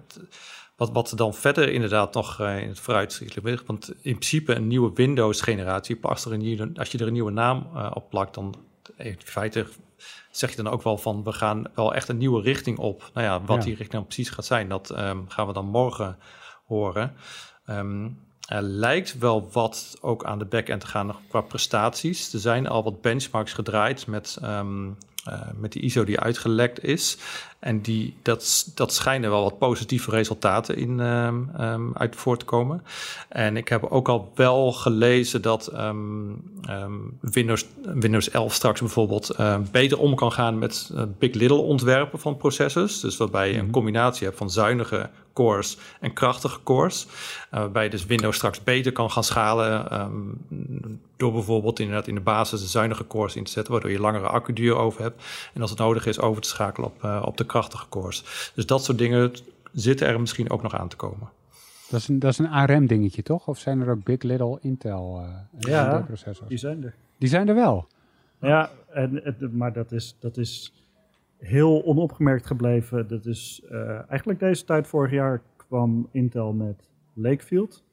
[0.76, 3.66] wat, wat dan verder inderdaad nog uh, in het vooruitzicht ligt.
[3.66, 7.68] Want in principe een nieuwe Windows-generatie, als, er een, als je er een nieuwe naam
[7.74, 8.54] uh, op plakt, dan
[8.96, 9.66] in feite
[10.30, 13.10] zeg je dan ook wel van we gaan wel echt een nieuwe richting op.
[13.14, 13.62] Nou ja, wat ja.
[13.62, 16.18] die richting dan precies gaat zijn, dat um, gaan we dan morgen
[16.64, 17.16] horen.
[17.66, 22.32] Um, er lijkt wel wat ook aan de back-end te gaan qua prestaties.
[22.32, 24.96] Er zijn al wat benchmarks gedraaid met, um,
[25.28, 27.18] uh, met die ISO die uitgelekt is.
[27.58, 32.44] En die, dat, dat schijnen wel wat positieve resultaten in, um, um, uit voort te
[32.44, 32.84] komen.
[33.28, 35.72] En ik heb ook al wel gelezen dat
[37.20, 42.18] Windows, Windows 11 straks bijvoorbeeld uh, beter om kan gaan met uh, Big Little ontwerpen
[42.18, 43.00] van processors.
[43.00, 47.06] Dus waarbij je een combinatie hebt van zuinige cores en krachtige cores.
[47.06, 47.10] Uh,
[47.50, 50.40] waarbij je dus Windows straks beter kan gaan schalen um,
[51.16, 54.26] door bijvoorbeeld inderdaad in de basis de zuinige cores in te zetten, waardoor je langere
[54.26, 55.22] accuduur over hebt.
[55.54, 58.50] En als het nodig is over te schakelen op, uh, op de krachtige cores.
[58.54, 59.32] Dus dat soort dingen
[59.72, 61.28] zitten er misschien ook nog aan te komen.
[61.90, 63.46] Dat is een, dat is een ARM dingetje toch?
[63.46, 66.48] Of zijn er ook Big Little Intel uh, ja, processors?
[66.48, 66.94] die zijn er.
[67.18, 67.86] Die zijn er wel?
[68.40, 70.72] Ja, en, en, maar dat is, dat is
[71.42, 73.08] heel onopgemerkt gebleven.
[73.08, 77.84] Dat is uh, eigenlijk deze tijd vorig jaar kwam Intel met Lakefield.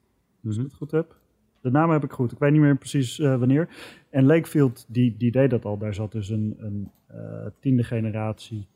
[0.44, 1.18] Als ik het goed heb.
[1.60, 2.32] De naam heb ik goed.
[2.32, 3.68] Ik weet niet meer precies uh, wanneer.
[4.10, 5.78] En Lakefield, die, die deed dat al.
[5.78, 8.66] Daar zat dus een, een uh, tiende generatie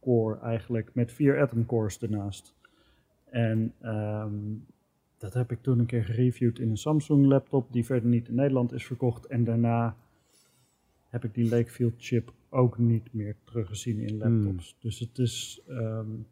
[0.00, 2.54] core eigenlijk met vier Atom cores ernaast.
[3.30, 4.66] En um,
[5.18, 8.34] dat heb ik toen een keer gereviewd in een Samsung laptop die verder niet in
[8.34, 9.26] Nederland is verkocht.
[9.26, 9.96] En daarna
[11.14, 14.70] heb ik die Lakefield chip ook niet meer teruggezien in laptops.
[14.70, 14.78] Hmm.
[14.80, 15.60] Dus het is...
[15.68, 16.26] Um,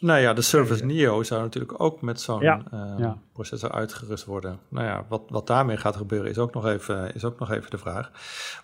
[0.00, 2.62] nou ja, de Surface Neo zou natuurlijk ook met zo'n ja.
[2.74, 3.18] uh, ja.
[3.32, 4.58] processor uitgerust worden.
[4.68, 7.70] Nou ja, wat, wat daarmee gaat gebeuren is ook, nog even, is ook nog even
[7.70, 8.10] de vraag.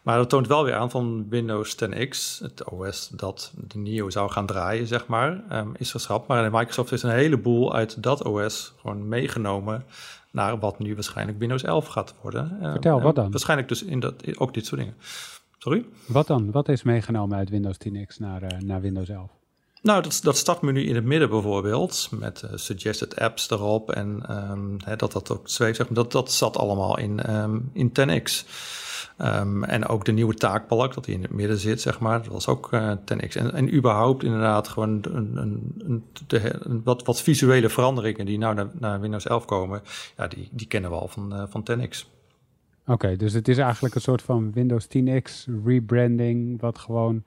[0.03, 4.31] Maar dat toont wel weer aan van Windows 10X, het OS dat de Neo zou
[4.31, 6.29] gaan draaien, zeg maar, um, is geschrapt.
[6.29, 9.85] Maar Microsoft is een heleboel uit dat OS gewoon meegenomen
[10.31, 12.59] naar wat nu waarschijnlijk Windows 11 gaat worden.
[12.61, 13.31] Vertel, wat dan?
[13.31, 14.97] Waarschijnlijk dus in dat, ook dit soort dingen.
[15.59, 15.85] Sorry?
[16.07, 16.51] Wat dan?
[16.51, 19.31] Wat is meegenomen uit Windows 10X naar, uh, naar Windows 11?
[19.83, 24.77] Nou, dat, dat startmenu in het midden bijvoorbeeld, met uh, suggested apps erop en um,
[24.85, 28.47] hè, dat dat ook zweeft, zeg maar, dat, dat zat allemaal in, um, in 10X.
[29.23, 32.33] Um, en ook de nieuwe taakbalk, dat die in het midden zit, zeg maar, dat
[32.33, 33.37] was ook uh, 10X.
[33.37, 38.69] En, en überhaupt inderdaad gewoon een, een, een, wat, wat visuele veranderingen die nou naar,
[38.73, 39.83] naar, Windows 11 komen,
[40.17, 42.17] ja, die, die kennen we al van, uh, van 10X.
[42.87, 47.23] Oké, dus het is eigenlijk een soort van Windows 10X rebranding, wat gewoon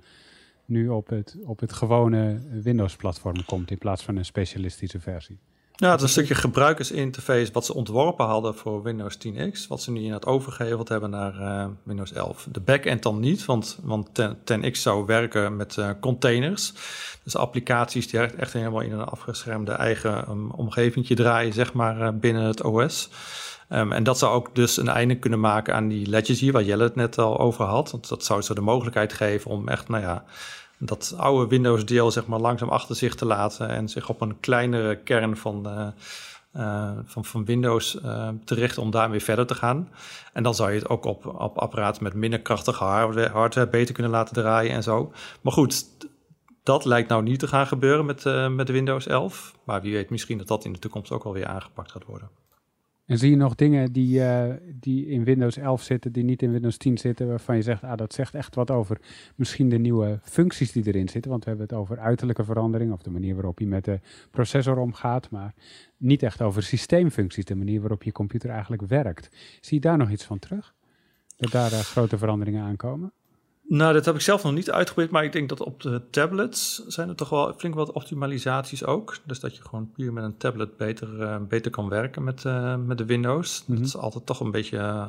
[0.66, 5.40] nu op het, op het gewone Windows-platform komt in plaats van een specialistische versie.
[5.82, 9.92] Ja, het is een stukje gebruikersinterface wat ze ontworpen hadden voor Windows 10X, wat ze
[9.92, 12.48] nu inderdaad overgeheveld hebben naar uh, Windows 11.
[12.52, 14.10] De backend dan niet, want, want
[14.54, 16.74] 10X zou werken met uh, containers.
[17.24, 22.02] Dus applicaties die echt, echt helemaal in een afgeschermde eigen um, omgeving draaien, zeg maar,
[22.02, 23.10] uh, binnen het OS.
[23.70, 26.84] Um, en dat zou ook dus een einde kunnen maken aan die legacy, waar Jelle
[26.84, 27.92] het net al over had.
[27.92, 30.24] Want dat zou zo de mogelijkheid geven om echt, nou ja,
[30.86, 34.96] dat oude Windows-deel zeg maar langzaam achter zich te laten en zich op een kleinere
[34.96, 35.88] kern van, uh,
[36.62, 39.90] uh, van, van Windows uh, te richten om daarmee verder te gaan.
[40.34, 44.12] En dan zou je het ook op, op apparaten met minder krachtige hardware, beter kunnen
[44.12, 45.12] laten draaien en zo.
[45.42, 45.86] Maar goed,
[46.64, 49.56] dat lijkt nou niet te gaan gebeuren met, met Windows 11.
[49.64, 52.30] Maar wie weet misschien dat dat in de toekomst ook alweer aangepakt gaat worden.
[53.12, 56.52] En zie je nog dingen die, uh, die in Windows 11 zitten, die niet in
[56.52, 58.98] Windows 10 zitten, waarvan je zegt, ah, dat zegt echt wat over
[59.36, 61.32] misschien de nieuwe functies die erin zitten.
[61.32, 64.00] Want we hebben het over uiterlijke verandering of de manier waarop je met de
[64.30, 65.54] processor omgaat, maar
[65.98, 69.30] niet echt over systeemfuncties, de manier waarop je computer eigenlijk werkt.
[69.62, 70.74] Zie je daar nog iets van terug?
[71.38, 73.14] Dat daar uh, grote veranderingen aankomen?
[73.74, 76.86] Nou, dat heb ik zelf nog niet uitgeprobeerd, maar ik denk dat op de tablets
[76.88, 79.18] zijn er toch wel flink wat optimalisaties ook.
[79.26, 82.76] Dus dat je gewoon puur met een tablet beter, uh, beter kan werken met, uh,
[82.76, 83.64] met de Windows.
[83.66, 83.86] Dat mhm.
[83.86, 85.08] is altijd toch een beetje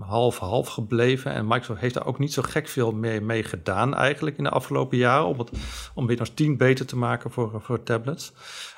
[0.00, 1.32] half-half um, gebleven.
[1.32, 4.50] En Microsoft heeft daar ook niet zo gek veel mee, mee gedaan eigenlijk in de
[4.50, 5.26] afgelopen jaren.
[5.26, 5.50] Om, het,
[5.94, 8.32] om Windows 10 beter te maken voor, voor tablets.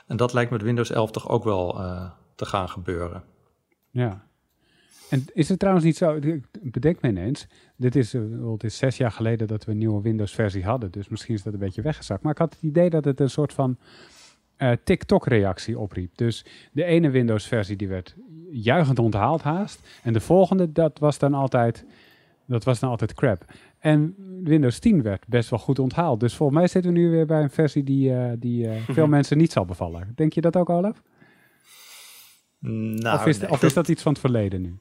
[0.07, 3.23] En dat lijkt met Windows 11 toch ook wel uh, te gaan gebeuren.
[3.91, 4.27] Ja,
[5.13, 6.19] en is het trouwens niet zo,
[6.63, 7.47] bedenk me ineens,
[7.77, 11.09] dit is, uh, het is zes jaar geleden dat we een nieuwe Windows-versie hadden, dus
[11.09, 12.23] misschien is dat een beetje weggezakt.
[12.23, 13.77] Maar ik had het idee dat het een soort van
[14.59, 16.17] uh, TikTok-reactie opriep.
[16.17, 18.15] Dus de ene Windows-versie die werd
[18.51, 21.85] juichend onthaald haast, en de volgende, dat was dan altijd,
[22.47, 23.45] dat was dan altijd crap.
[23.79, 26.21] En Windows 10 werd best wel goed onthaald.
[26.21, 29.39] Dus volgens mij zitten we nu weer bij een versie die, uh, die veel mensen
[29.39, 30.13] niet zal bevallen.
[30.15, 31.03] Denk je dat ook, Olaf?
[32.59, 34.79] Nou, of, is, of is dat iets van het verleden nu?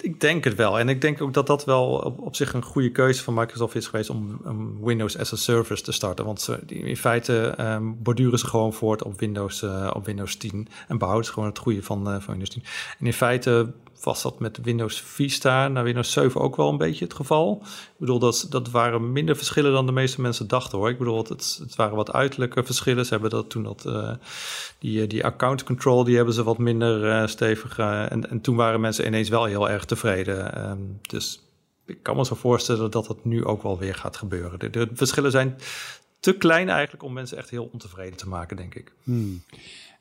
[0.00, 0.78] Ik, denk het wel.
[0.78, 3.86] En ik denk ook dat dat wel op, zich een goede keuze van Microsoft is
[3.86, 4.40] geweest om,
[4.82, 6.24] Windows as a Service te starten.
[6.24, 10.68] Want ze, in feite um, borduren ze gewoon voort op Windows, uh, op Windows 10
[10.88, 12.62] en behouden ze gewoon het goede van, uh, van Windows 10.
[12.98, 13.72] En in feite
[14.06, 17.58] was dat met Windows Vista naar Windows 7 ook wel een beetje het geval.
[17.62, 20.88] Ik bedoel, dat, dat waren minder verschillen dan de meeste mensen dachten hoor.
[20.88, 23.04] Ik bedoel, het, het waren wat uiterlijke verschillen.
[23.04, 24.10] Ze hebben dat toen dat, uh,
[24.78, 27.78] die, die account control, die hebben ze wat minder uh, stevig.
[27.78, 30.70] En, en toen waren mensen ineens wel heel erg tevreden.
[30.70, 31.42] Um, dus
[31.86, 34.58] ik kan me zo voorstellen dat dat nu ook wel weer gaat gebeuren.
[34.58, 35.58] De, de verschillen zijn
[36.20, 38.92] te klein eigenlijk om mensen echt heel ontevreden te maken, denk ik.
[39.02, 39.42] Hmm.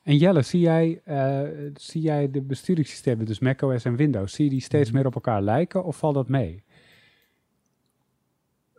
[0.05, 4.51] En Jelle, zie jij, uh, zie jij de besturingssystemen, dus macOS en Windows, zie je
[4.51, 4.97] die steeds mhm.
[4.97, 6.63] meer op elkaar lijken of valt dat mee?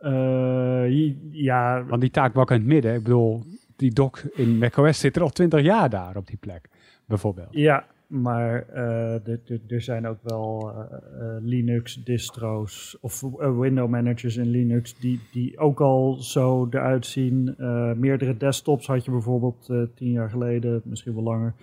[0.01, 1.85] Uh, ja.
[1.85, 3.43] Want die taakbalk in het midden, ik bedoel,
[3.77, 6.69] die dock in macOS zit er al twintig jaar daar op die plek,
[7.07, 7.49] bijvoorbeeld.
[7.51, 9.29] Ja, maar uh,
[9.71, 16.15] er zijn ook wel uh, Linux-distro's of window managers in Linux die, die ook al
[16.15, 17.55] zo eruit zien.
[17.97, 21.55] meerdere desktops had je bijvoorbeeld tien jaar geleden, misschien wel langer,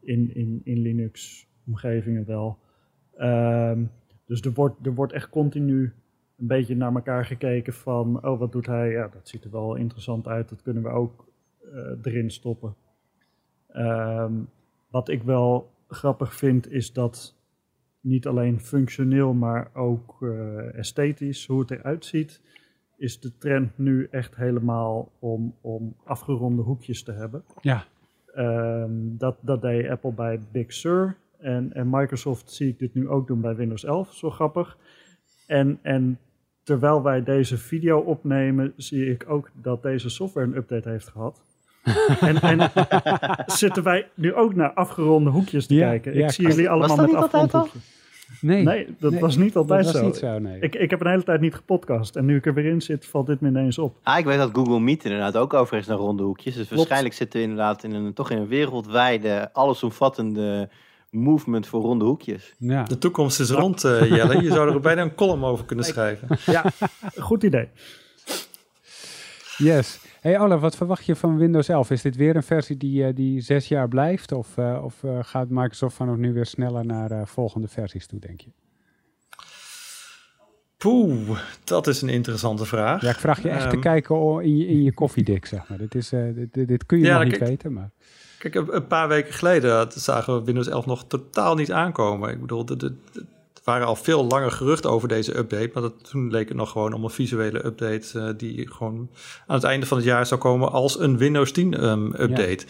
[0.00, 2.58] in, in, in Linux-omgevingen wel.
[3.18, 3.90] Um,
[4.26, 5.92] dus er wordt, er wordt echt continu
[6.38, 8.90] een beetje naar elkaar gekeken van, oh wat doet hij?
[8.90, 11.26] Ja, dat ziet er wel interessant uit, dat kunnen we ook
[12.02, 12.74] erin stoppen.
[13.76, 14.48] Um,
[14.90, 17.34] wat ik wel grappig vind, is dat
[18.00, 22.40] niet alleen functioneel, maar ook uh, esthetisch, hoe het eruit ziet,
[22.96, 27.44] is de trend nu echt helemaal om, om afgeronde hoekjes te hebben.
[27.60, 27.84] Ja.
[28.36, 31.16] Um, dat, dat deed Apple bij Big Sur.
[31.38, 34.78] En, en Microsoft zie ik dit nu ook doen bij Windows 11, zo grappig.
[35.46, 36.18] En, en
[36.62, 41.42] terwijl wij deze video opnemen, zie ik ook dat deze software een update heeft gehad.
[42.20, 42.70] en, en
[43.46, 46.16] zitten wij nu ook naar afgeronde hoekjes te kijken.
[46.16, 47.82] Ik zie jullie allemaal met afgeronde hoekjes.
[48.40, 50.04] Nee, nee, dat was niet altijd dat zo.
[50.04, 50.60] Niet zo nee.
[50.60, 52.16] ik, ik heb een hele tijd niet gepodcast.
[52.16, 53.96] En nu ik er weer in zit, valt dit me ineens op.
[54.02, 56.54] Ah, ik weet dat Google Meet inderdaad ook overigens naar ronde hoekjes.
[56.54, 60.68] Dus waarschijnlijk zitten we inderdaad in een, toch in een wereldwijde, allesomvattende
[61.10, 62.54] movement voor ronde hoekjes.
[62.58, 62.82] Ja.
[62.82, 64.42] De toekomst is rond, uh, Jelle.
[64.42, 66.28] Je zou er bijna een column over kunnen schrijven.
[66.46, 66.64] Ja,
[67.18, 67.68] goed idee.
[69.56, 70.00] Yes.
[70.22, 71.90] Hey Olaf, wat verwacht je van Windows 11?
[71.90, 74.32] Is dit weer een versie die, uh, die zes jaar blijft?
[74.32, 78.40] Of, uh, of uh, gaat Microsoft vanaf nu weer sneller naar volgende versies toe, denk
[78.40, 78.50] je?
[80.76, 83.02] Poeh, dat is een interessante vraag.
[83.02, 85.78] Ja, ik vraag je echt um, te kijken in je, in je koffiedik, zeg maar.
[85.78, 87.90] Dit, is, dit, dit, kun je ja, nog niet weten, maar...
[88.38, 92.30] Kijk, een paar weken geleden zagen we Windows 11 nog totaal niet aankomen.
[92.30, 93.24] Ik bedoel, de, de, de
[93.64, 95.70] waren al veel langer geruchten over deze update.
[95.72, 98.18] Maar dat, toen leek het nog gewoon om een visuele update.
[98.18, 99.10] Uh, die gewoon
[99.46, 102.64] aan het einde van het jaar zou komen als een Windows 10 um, update.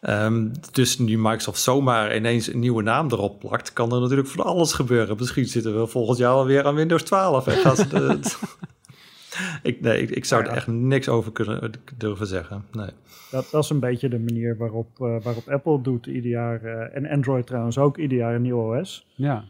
[0.00, 0.24] Ja.
[0.24, 4.44] Um, dus nu Microsoft zomaar ineens een nieuwe naam erop plakt, kan er natuurlijk van
[4.44, 5.16] alles gebeuren.
[5.18, 7.46] Misschien zitten we volgend jaar alweer aan Windows 12.
[7.46, 8.18] En gaan ze de,
[9.70, 12.64] ik, nee, ik, ik zou er echt niks over kunnen durven zeggen.
[12.72, 12.90] Nee.
[13.30, 16.64] Dat, dat is een beetje de manier waarop, uh, waarop Apple doet ieder jaar.
[16.64, 19.06] Uh, en Android trouwens ook ieder jaar een nieuw OS.
[19.14, 19.44] Ja.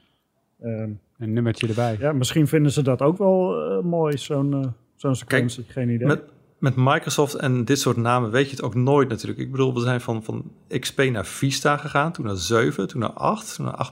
[0.65, 1.97] Um, een nummertje erbij.
[1.99, 5.63] Ja, misschien vinden ze dat ook wel uh, mooi, zo'n uh, zo'n sequentie.
[5.63, 6.07] Kijk, Geen idee.
[6.07, 6.23] Met,
[6.59, 9.41] met Microsoft en dit soort namen weet je het ook nooit natuurlijk.
[9.41, 13.13] Ik bedoel, we zijn van, van XP naar Vista gegaan, toen naar 7, toen naar
[13.13, 13.91] 8, toen naar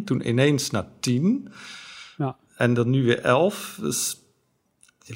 [0.00, 1.48] 8.1, toen ineens naar 10.
[2.16, 2.36] Ja.
[2.56, 3.78] En dan nu weer 11.
[3.80, 4.27] Dus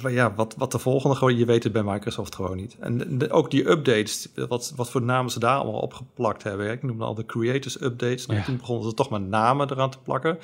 [0.01, 2.77] ja, wat, wat de volgende gewoon, je weet het bij Microsoft gewoon niet.
[2.81, 6.71] En de, ook die updates, wat, wat voor namen ze daar allemaal opgeplakt hebben.
[6.71, 8.27] Ik noemde al de Creators Updates.
[8.27, 8.45] Nou, ja.
[8.45, 10.39] Toen begonnen ze toch maar namen eraan te plakken.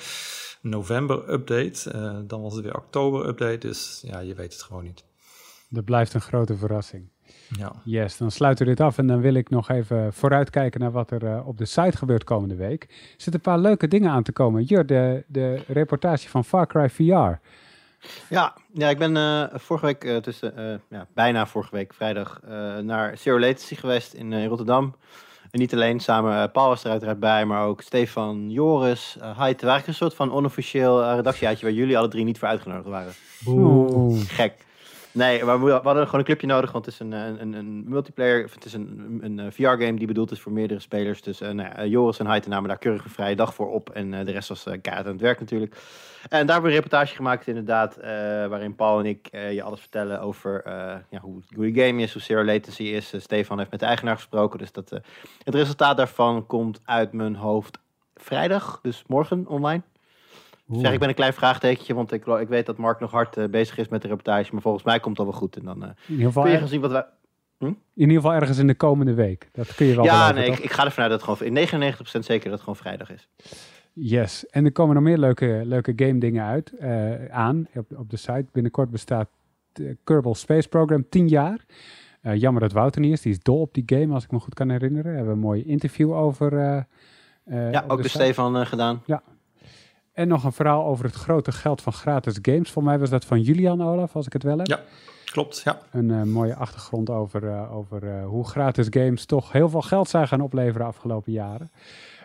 [0.61, 3.59] November Update, uh, dan was het weer Oktober Update.
[3.59, 5.05] Dus ja, je weet het gewoon niet.
[5.69, 7.09] Dat blijft een grote verrassing.
[7.49, 7.73] Ja.
[7.85, 11.11] Yes, dan sluiten we dit af en dan wil ik nog even vooruitkijken naar wat
[11.11, 12.83] er uh, op de site gebeurt komende week.
[12.83, 14.63] Er zitten een paar leuke dingen aan te komen.
[14.63, 17.41] Jur, de, de reportage van Far Cry VR.
[18.29, 22.41] Ja, ja ik ben uh, vorige week, uh, tussen, uh, ja, bijna vorige week, vrijdag,
[22.83, 24.95] naar Zero Latency geweest in, in Rotterdam.
[25.51, 29.53] En niet alleen samen, Paul was er uiteraard bij, maar ook Stefan, Joris, Hai.
[29.53, 33.13] Het waren een soort van onofficieel redactieuitje waar jullie alle drie niet voor uitgenodigd waren.
[33.47, 34.21] Oeh.
[34.27, 34.67] Gek.
[35.13, 38.51] Nee, maar we hadden gewoon een clubje nodig, want het is een, een, een multiplayer,
[38.55, 41.23] het is een, een VR-game die bedoeld is voor meerdere spelers.
[41.23, 43.91] Dus uh, nou ja, Joris en Haiten namen daar keurig een vrije dag voor op
[43.91, 45.77] en de rest was uh, kaart aan het werk natuurlijk.
[46.23, 47.97] En daar hebben we een reportage gemaakt inderdaad,
[48.49, 50.63] waarin Paul en ik je alles vertellen over
[51.11, 53.13] ja, hoe, hoe die game is, hoe zero latency is.
[53.17, 54.91] Stefan heeft met de eigenaar gesproken, dus dat,
[55.45, 57.79] het resultaat daarvan komt uit mijn hoofd
[58.15, 59.83] vrijdag, dus morgen online.
[60.71, 63.45] Zeg, ik ben een klein vraagtekentje, want ik, ik weet dat Mark nog hard uh,
[63.45, 64.53] bezig is met de reportage.
[64.53, 65.57] Maar volgens mij komt het wel goed.
[65.57, 67.07] En dan uh, in ieder geval kun je gaan zien wat wij...
[67.59, 67.65] Hm?
[67.65, 69.49] In ieder geval ergens in de komende week.
[69.53, 71.95] Dat kun je wel Ja, nee, ik, ik, ga ervan uit dat het gewoon...
[71.97, 73.29] 99% zeker dat het gewoon vrijdag is.
[73.93, 74.47] Yes.
[74.47, 78.17] En er komen nog meer leuke, leuke game dingen uit, uh, aan op, op de
[78.17, 78.47] site.
[78.53, 79.29] Binnenkort bestaat
[80.05, 81.65] Kerbal Space Program 10 jaar.
[82.21, 83.21] jammer dat Wouter niet is.
[83.21, 85.11] Die is dol op die game, als ik me goed kan herinneren.
[85.11, 86.53] We hebben een mooi interview over...
[87.45, 89.03] ja, ook de Stefan gedaan.
[89.07, 89.23] Ja,
[90.19, 92.71] en nog een verhaal over het grote geld van gratis games.
[92.71, 94.67] Voor mij was dat van Julian Olaf, als ik het wel heb.
[94.67, 94.81] Ja,
[95.25, 95.61] klopt.
[95.65, 95.79] Ja.
[95.91, 100.09] Een uh, mooie achtergrond over, uh, over uh, hoe gratis games toch heel veel geld
[100.09, 101.71] zijn gaan opleveren de afgelopen jaren.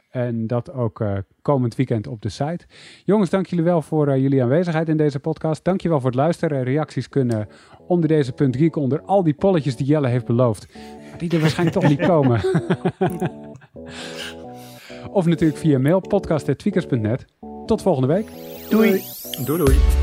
[0.10, 1.04] En dat ook
[1.42, 2.66] komend weekend op de site.
[3.06, 5.64] Jongens, dank jullie wel voor jullie aanwezigheid in deze podcast.
[5.64, 6.64] Dank je wel voor het luisteren.
[6.64, 7.48] Reacties kunnen
[7.88, 10.68] onder deze punt geek, onder al die polletjes die Jelle heeft beloofd.
[11.10, 12.42] Maar die er waarschijnlijk toch niet komen.
[15.20, 17.26] of natuurlijk via mail podcast.tweakers.net.
[17.74, 18.28] Tot volgende week.
[18.70, 19.04] Doei.
[19.46, 20.03] Doei doei.